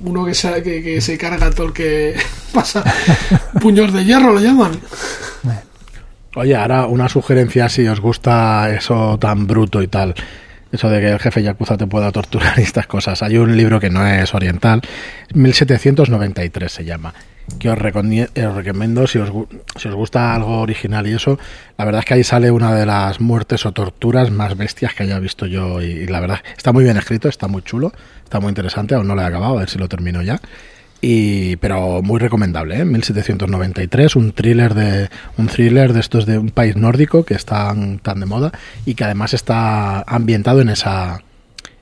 Uno 0.05 0.25
que, 0.27 0.35
sea- 0.35 0.63
que, 0.63 0.83
que 0.83 1.01
se 1.01 1.17
carga 1.17 1.51
todo 1.51 1.69
el 1.69 1.73
que 1.73 2.15
pasa. 2.53 2.85
Puños 3.61 3.93
de 3.93 4.05
hierro 4.05 4.33
lo 4.33 4.41
llaman. 4.41 4.73
Oye, 6.37 6.55
ahora 6.57 6.87
una 6.87 7.09
sugerencia 7.09 7.69
si 7.69 7.87
os 7.87 8.01
gusta 8.01 8.69
eso 8.75 9.19
tan 9.19 9.47
bruto 9.47 9.81
y 9.83 9.89
tal. 9.89 10.15
Eso 10.73 10.91
de 10.91 11.01
que 11.01 11.09
el 11.13 11.19
jefe 11.21 11.43
Yakuza 11.43 11.77
te 11.77 11.87
pueda 11.87 12.11
torturar 12.11 12.59
y 12.59 12.63
estas 12.63 12.87
cosas. 12.89 13.23
Hay 13.23 13.37
un 13.39 13.57
libro 13.57 13.79
que 13.81 13.91
no 13.91 14.05
es 14.07 14.35
oriental, 14.35 14.83
1793 15.33 16.71
se 16.73 16.85
llama, 16.85 17.15
que 17.59 17.71
os, 17.71 17.79
eh, 17.79 18.47
os 18.47 18.55
recomiendo 18.55 19.07
si 19.07 19.19
os, 19.19 19.31
si 19.77 19.89
os 19.89 19.95
gusta 19.95 20.35
algo 20.35 20.61
original 20.61 21.07
y 21.07 21.15
eso. 21.15 21.39
La 21.79 21.85
verdad 21.85 22.01
es 22.01 22.07
que 22.07 22.15
ahí 22.15 22.25
sale 22.25 22.51
una 22.51 22.75
de 22.75 22.87
las 22.87 23.21
muertes 23.21 23.67
o 23.67 23.73
torturas 23.73 24.31
más 24.31 24.57
bestias 24.57 24.95
que 24.95 25.05
haya 25.05 25.19
visto 25.19 25.47
yo 25.47 25.83
y, 25.83 25.87
y 25.87 26.07
la 26.07 26.21
verdad 26.21 26.41
está 26.57 26.73
muy 26.73 26.85
bien 26.85 26.97
escrito, 26.97 27.29
está 27.29 27.49
muy 27.49 27.63
chulo, 27.63 27.93
está 28.23 28.41
muy 28.41 28.49
interesante, 28.49 28.95
aún 28.95 29.07
no 29.07 29.15
lo 29.15 29.23
he 29.23 29.27
acabado, 29.27 29.57
a 29.57 29.61
ver 29.61 29.71
si 29.71 29.79
lo 29.79 29.89
termino 29.89 30.23
ya. 30.23 30.41
Y, 31.07 31.57
pero 31.57 32.01
muy 32.01 32.19
recomendable, 32.19 32.79
¿eh? 32.79 32.85
1793, 32.87 34.17
un 34.17 34.33
thriller 34.33 34.73
de 34.73 35.11
un 35.37 35.49
thriller 35.49 35.93
de 35.93 36.01
estos 36.01 36.25
de 36.25 36.39
un 36.39 36.49
país 36.49 36.77
nórdico 36.77 37.27
que 37.27 37.35
están 37.35 37.99
tan 37.99 38.21
de 38.21 38.27
moda 38.27 38.53
y 38.87 38.95
que 38.95 39.05
además 39.05 39.35
está 39.35 40.01
ambientado 40.07 40.63
en 40.63 40.71
esa 40.71 41.23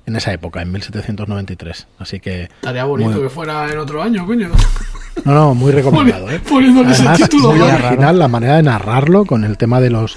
en 0.06 0.16
esa 0.16 0.32
época, 0.32 0.62
en 0.62 0.72
1793. 0.72 1.86
Así 1.98 2.20
que 2.20 2.42
Estaría 2.44 2.84
bonito 2.84 3.10
Muy- 3.10 3.22
que 3.22 3.28
fuera 3.28 3.70
en 3.70 3.78
otro 3.78 4.02
año, 4.02 4.26
coño. 4.26 4.48
no, 5.24 5.32
no, 5.34 5.54
muy 5.54 5.72
recomendado, 5.72 6.30
¿eh? 6.30 6.40
Poniéndole 6.48 6.90
ese 6.92 7.02
Además, 7.02 7.28
título, 7.30 7.52
muy 7.52 7.60
original 7.60 8.18
la 8.18 8.28
manera 8.28 8.56
de 8.56 8.62
narrarlo 8.62 9.24
con 9.24 9.44
el 9.44 9.56
tema 9.56 9.80
de 9.80 9.90
los 9.90 10.16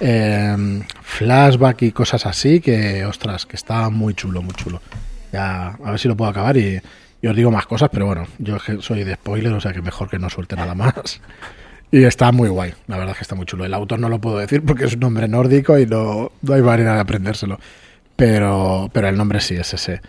eh, 0.00 0.82
flashback 1.02 1.82
y 1.82 1.92
cosas 1.92 2.26
así 2.26 2.60
que, 2.60 3.04
ostras, 3.04 3.46
que 3.46 3.56
está 3.56 3.88
muy 3.90 4.14
chulo, 4.14 4.42
muy 4.42 4.54
chulo. 4.54 4.80
Ya, 5.32 5.68
a 5.82 5.90
ver 5.90 5.98
si 5.98 6.08
lo 6.08 6.16
puedo 6.16 6.30
acabar 6.30 6.56
y, 6.56 6.80
y 7.22 7.26
os 7.26 7.36
digo 7.36 7.50
más 7.50 7.66
cosas, 7.66 7.88
pero 7.92 8.06
bueno, 8.06 8.26
yo 8.38 8.58
soy 8.80 9.04
de 9.04 9.14
spoiler, 9.14 9.52
o 9.52 9.60
sea 9.60 9.72
que 9.72 9.80
mejor 9.80 10.10
que 10.10 10.18
no 10.18 10.28
suelte 10.28 10.56
nada 10.56 10.74
más. 10.74 11.20
Y 11.90 12.04
está 12.04 12.32
muy 12.32 12.48
guay, 12.48 12.72
la 12.86 12.96
verdad 12.96 13.12
es 13.12 13.18
que 13.18 13.22
está 13.24 13.34
muy 13.34 13.44
chulo. 13.46 13.64
El 13.66 13.74
autor 13.74 13.98
no 13.98 14.08
lo 14.08 14.18
puedo 14.18 14.38
decir 14.38 14.62
porque 14.64 14.86
es 14.86 14.94
un 14.94 15.00
nombre 15.00 15.28
nórdico 15.28 15.78
y 15.78 15.86
no, 15.86 16.32
no 16.40 16.54
hay 16.54 16.62
manera 16.62 16.94
de 16.94 17.00
aprendérselo. 17.00 17.60
Pero, 18.22 18.88
pero 18.92 19.08
el 19.08 19.16
nombre 19.16 19.40
sí 19.40 19.56
es 19.56 19.74
ese. 19.74 20.00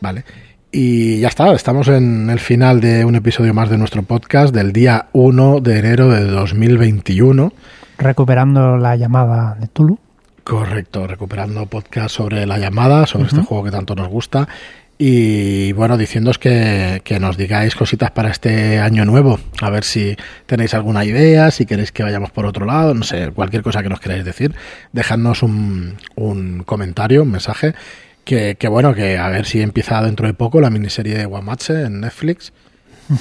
Vale. 0.00 0.24
Y 0.72 1.20
ya 1.20 1.28
está, 1.28 1.52
estamos 1.52 1.86
en 1.86 2.28
el 2.28 2.40
final 2.40 2.80
de 2.80 3.04
un 3.04 3.14
episodio 3.14 3.54
más 3.54 3.70
de 3.70 3.78
nuestro 3.78 4.02
podcast 4.02 4.52
del 4.52 4.72
día 4.72 5.06
1 5.12 5.60
de 5.60 5.78
enero 5.78 6.08
de 6.08 6.24
2021. 6.24 7.52
Recuperando 7.98 8.78
la 8.78 8.96
llamada 8.96 9.54
de 9.60 9.68
Tulu. 9.68 9.96
Correcto, 10.42 11.06
recuperando 11.06 11.66
podcast 11.66 12.16
sobre 12.16 12.46
la 12.46 12.58
llamada, 12.58 13.06
sobre 13.06 13.28
este 13.28 13.42
juego 13.42 13.62
que 13.62 13.70
tanto 13.70 13.94
nos 13.94 14.08
gusta. 14.08 14.48
Y 15.04 15.72
bueno, 15.72 15.98
diciéndoos 15.98 16.38
que, 16.38 17.00
que 17.02 17.18
nos 17.18 17.36
digáis 17.36 17.74
cositas 17.74 18.12
para 18.12 18.30
este 18.30 18.78
año 18.78 19.04
nuevo. 19.04 19.40
A 19.60 19.68
ver 19.68 19.82
si 19.82 20.16
tenéis 20.46 20.74
alguna 20.74 21.04
idea, 21.04 21.50
si 21.50 21.66
queréis 21.66 21.90
que 21.90 22.04
vayamos 22.04 22.30
por 22.30 22.46
otro 22.46 22.66
lado, 22.66 22.94
no 22.94 23.02
sé, 23.02 23.32
cualquier 23.32 23.64
cosa 23.64 23.82
que 23.82 23.88
nos 23.88 23.98
queráis 23.98 24.24
decir. 24.24 24.54
Dejadnos 24.92 25.42
un, 25.42 25.96
un 26.14 26.62
comentario, 26.62 27.24
un 27.24 27.32
mensaje. 27.32 27.74
Que, 28.22 28.54
que 28.56 28.68
bueno, 28.68 28.94
que 28.94 29.18
a 29.18 29.28
ver 29.28 29.44
si 29.46 29.60
empieza 29.60 30.00
dentro 30.02 30.28
de 30.28 30.34
poco 30.34 30.60
la 30.60 30.70
miniserie 30.70 31.18
de 31.18 31.24
Guamatse 31.26 31.82
en 31.86 32.00
Netflix. 32.02 32.52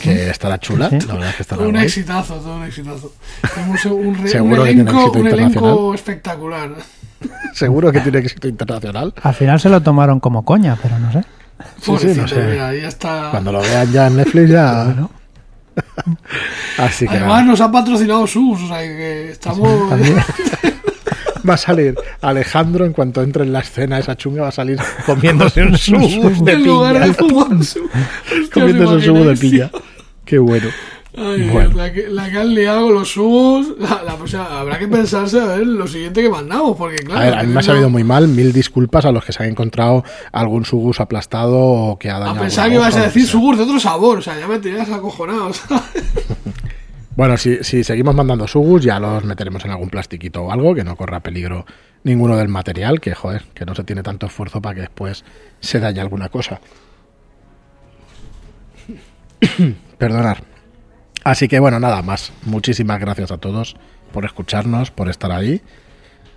Que 0.03 0.29
estará 0.29 0.59
chula, 0.59 0.87
Sí. 0.87 0.99
la 1.07 1.13
verdad 1.15 1.29
es 1.31 1.35
que 1.37 1.41
estará 1.41 1.57
Todo 1.61 1.69
un 1.69 1.73
guay. 1.73 1.85
exitazo, 1.87 2.35
todo 2.35 2.57
un 2.57 2.63
exitazo. 2.63 3.11
Tenemos 3.55 3.85
un, 3.85 4.13
re- 4.13 4.21
un 4.21 4.27
Seguro 4.27 4.63
que 4.65 4.73
tiene 4.73 4.81
elenco, 4.83 5.01
éxito 5.01 5.19
un 5.19 5.27
elenco 5.27 5.93
espectacular. 5.95 6.69
Seguro 7.55 7.91
que 7.91 8.01
tiene 8.01 8.19
éxito 8.19 8.47
internacional. 8.47 9.15
Al 9.23 9.33
final 9.33 9.59
se 9.59 9.69
lo 9.69 9.81
tomaron 9.81 10.19
como 10.19 10.45
coña, 10.45 10.77
pero 10.79 10.99
no 10.99 11.11
sé. 11.11 11.23
Sí, 11.63 11.81
sí, 11.83 11.91
no 11.91 11.97
Pobrecito, 11.97 12.27
sé. 12.27 12.43
mira, 12.43 12.67
ahí 12.69 12.79
está. 12.79 13.27
Cuando 13.31 13.51
lo 13.51 13.61
vean 13.61 13.91
ya 13.91 14.07
en 14.07 14.17
Netflix 14.17 14.49
ya. 14.49 14.95
Así 16.77 17.07
que 17.07 17.15
Además 17.17 17.45
nos 17.45 17.61
ha 17.61 17.71
patrocinado 17.71 18.27
Sus, 18.27 18.61
o 18.61 18.67
sea 18.67 18.79
que 18.79 19.31
estamos... 19.31 19.89
También. 19.89 20.15
va 21.49 21.55
a 21.55 21.57
salir 21.57 21.95
Alejandro 22.21 22.85
en 22.85 22.93
cuanto 22.93 23.23
entre 23.23 23.43
en 23.43 23.53
la 23.53 23.61
escena 23.61 23.97
esa 23.97 24.15
chunga 24.15 24.43
va 24.43 24.49
a 24.49 24.51
salir 24.51 24.77
comiéndose 25.05 25.63
un 25.63 25.77
subo 25.77 26.29
de 26.45 26.55
lugar 26.57 26.99
de 26.99 27.13
fumar 27.13 27.63
su... 27.63 27.83
Hostia, 27.83 28.49
Comiéndose 28.53 28.91
un 28.93 28.97
¿os 28.97 29.05
subo 29.05 29.25
de 29.25 29.35
tío? 29.37 29.69
Qué 30.25 30.37
bueno. 30.39 30.67
Ay, 31.17 31.49
Bueno. 31.49 31.75
la, 31.75 31.91
que, 31.91 32.07
la 32.07 32.29
que 32.31 32.37
han 32.37 32.53
liado 32.55 32.85
con 32.85 32.93
los 32.95 33.11
subos, 33.11 33.73
la, 33.79 34.01
la- 34.03 34.13
o 34.13 34.27
sea, 34.27 34.59
habrá 34.61 34.79
que 34.79 34.87
pensarse 34.87 35.41
a 35.41 35.45
ver 35.45 35.67
lo 35.67 35.85
siguiente 35.87 36.21
que 36.21 36.29
mandamos, 36.29 36.77
porque 36.77 36.97
claro... 36.97 37.19
A 37.21 37.23
ver, 37.25 37.33
a 37.35 37.43
mí 37.43 37.51
me 37.53 37.59
ha 37.59 37.63
sabido 37.63 37.89
muy 37.89 38.03
mal. 38.05 38.27
Mil 38.29 38.53
disculpas 38.53 39.03
a 39.05 39.11
los 39.11 39.25
que 39.25 39.33
se 39.33 39.43
han 39.43 39.49
encontrado 39.49 40.05
algún 40.31 40.63
subus 40.63 40.99
aplastado 41.01 41.57
o 41.59 41.99
que 41.99 42.09
ha 42.09 42.15
A 42.15 42.19
dañado. 42.19 42.39
pensar 42.39 42.65
alguna 42.65 42.85
que 42.87 42.91
ibas 42.93 43.01
a 43.03 43.05
decir 43.07 43.27
subos 43.27 43.57
de 43.57 43.63
otro 43.63 43.79
sabor, 43.79 44.19
o 44.19 44.21
sea, 44.21 44.39
ya 44.39 44.47
me 44.47 44.59
tenías 44.59 44.89
acojonado, 44.89 45.51
¿sabes? 45.53 45.83
Bueno, 47.13 47.35
si, 47.37 47.61
si 47.61 47.83
seguimos 47.83 48.15
mandando 48.15 48.47
sugus, 48.47 48.83
ya 48.83 48.97
los 48.97 49.25
meteremos 49.25 49.63
en 49.65 49.71
algún 49.71 49.89
plastiquito 49.89 50.43
o 50.43 50.51
algo 50.51 50.73
que 50.73 50.85
no 50.85 50.95
corra 50.95 51.19
peligro 51.19 51.65
ninguno 52.05 52.37
del 52.37 52.47
material, 52.47 53.01
que 53.01 53.13
joder, 53.13 53.43
que 53.53 53.65
no 53.65 53.75
se 53.75 53.83
tiene 53.83 54.01
tanto 54.01 54.27
esfuerzo 54.27 54.61
para 54.61 54.75
que 54.75 54.81
después 54.81 55.25
se 55.59 55.81
dañe 55.81 55.99
alguna 55.99 56.29
cosa. 56.29 56.61
Perdonar. 59.97 60.43
Así 61.23 61.47
que 61.47 61.59
bueno, 61.59 61.79
nada 61.79 62.01
más. 62.01 62.31
Muchísimas 62.45 62.99
gracias 62.99 63.31
a 63.31 63.37
todos 63.37 63.75
por 64.11 64.25
escucharnos, 64.25 64.91
por 64.91 65.09
estar 65.09 65.31
ahí, 65.31 65.61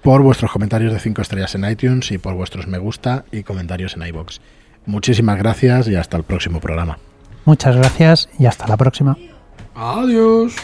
por 0.03 0.23
vuestros 0.23 0.53
comentarios 0.53 0.93
de 0.93 1.01
5 1.01 1.23
estrellas 1.23 1.55
en 1.55 1.69
iTunes 1.69 2.11
y 2.11 2.19
por 2.19 2.35
vuestros 2.35 2.67
me 2.67 2.79
gusta 2.79 3.25
y 3.33 3.43
comentarios 3.43 3.97
en 3.97 4.07
iBox. 4.07 4.41
Muchísimas 4.87 5.39
gracias 5.39 5.89
y 5.89 5.97
hasta 5.97 6.17
el 6.17 6.25
próximo 6.25 6.61
programa. 6.61 6.99
Muchas 7.45 7.77
gracias 7.77 8.29
y 8.39 8.47
hasta 8.47 8.67
la 8.67 8.77
próxima. 8.77 9.17
Adiós. 9.75 10.55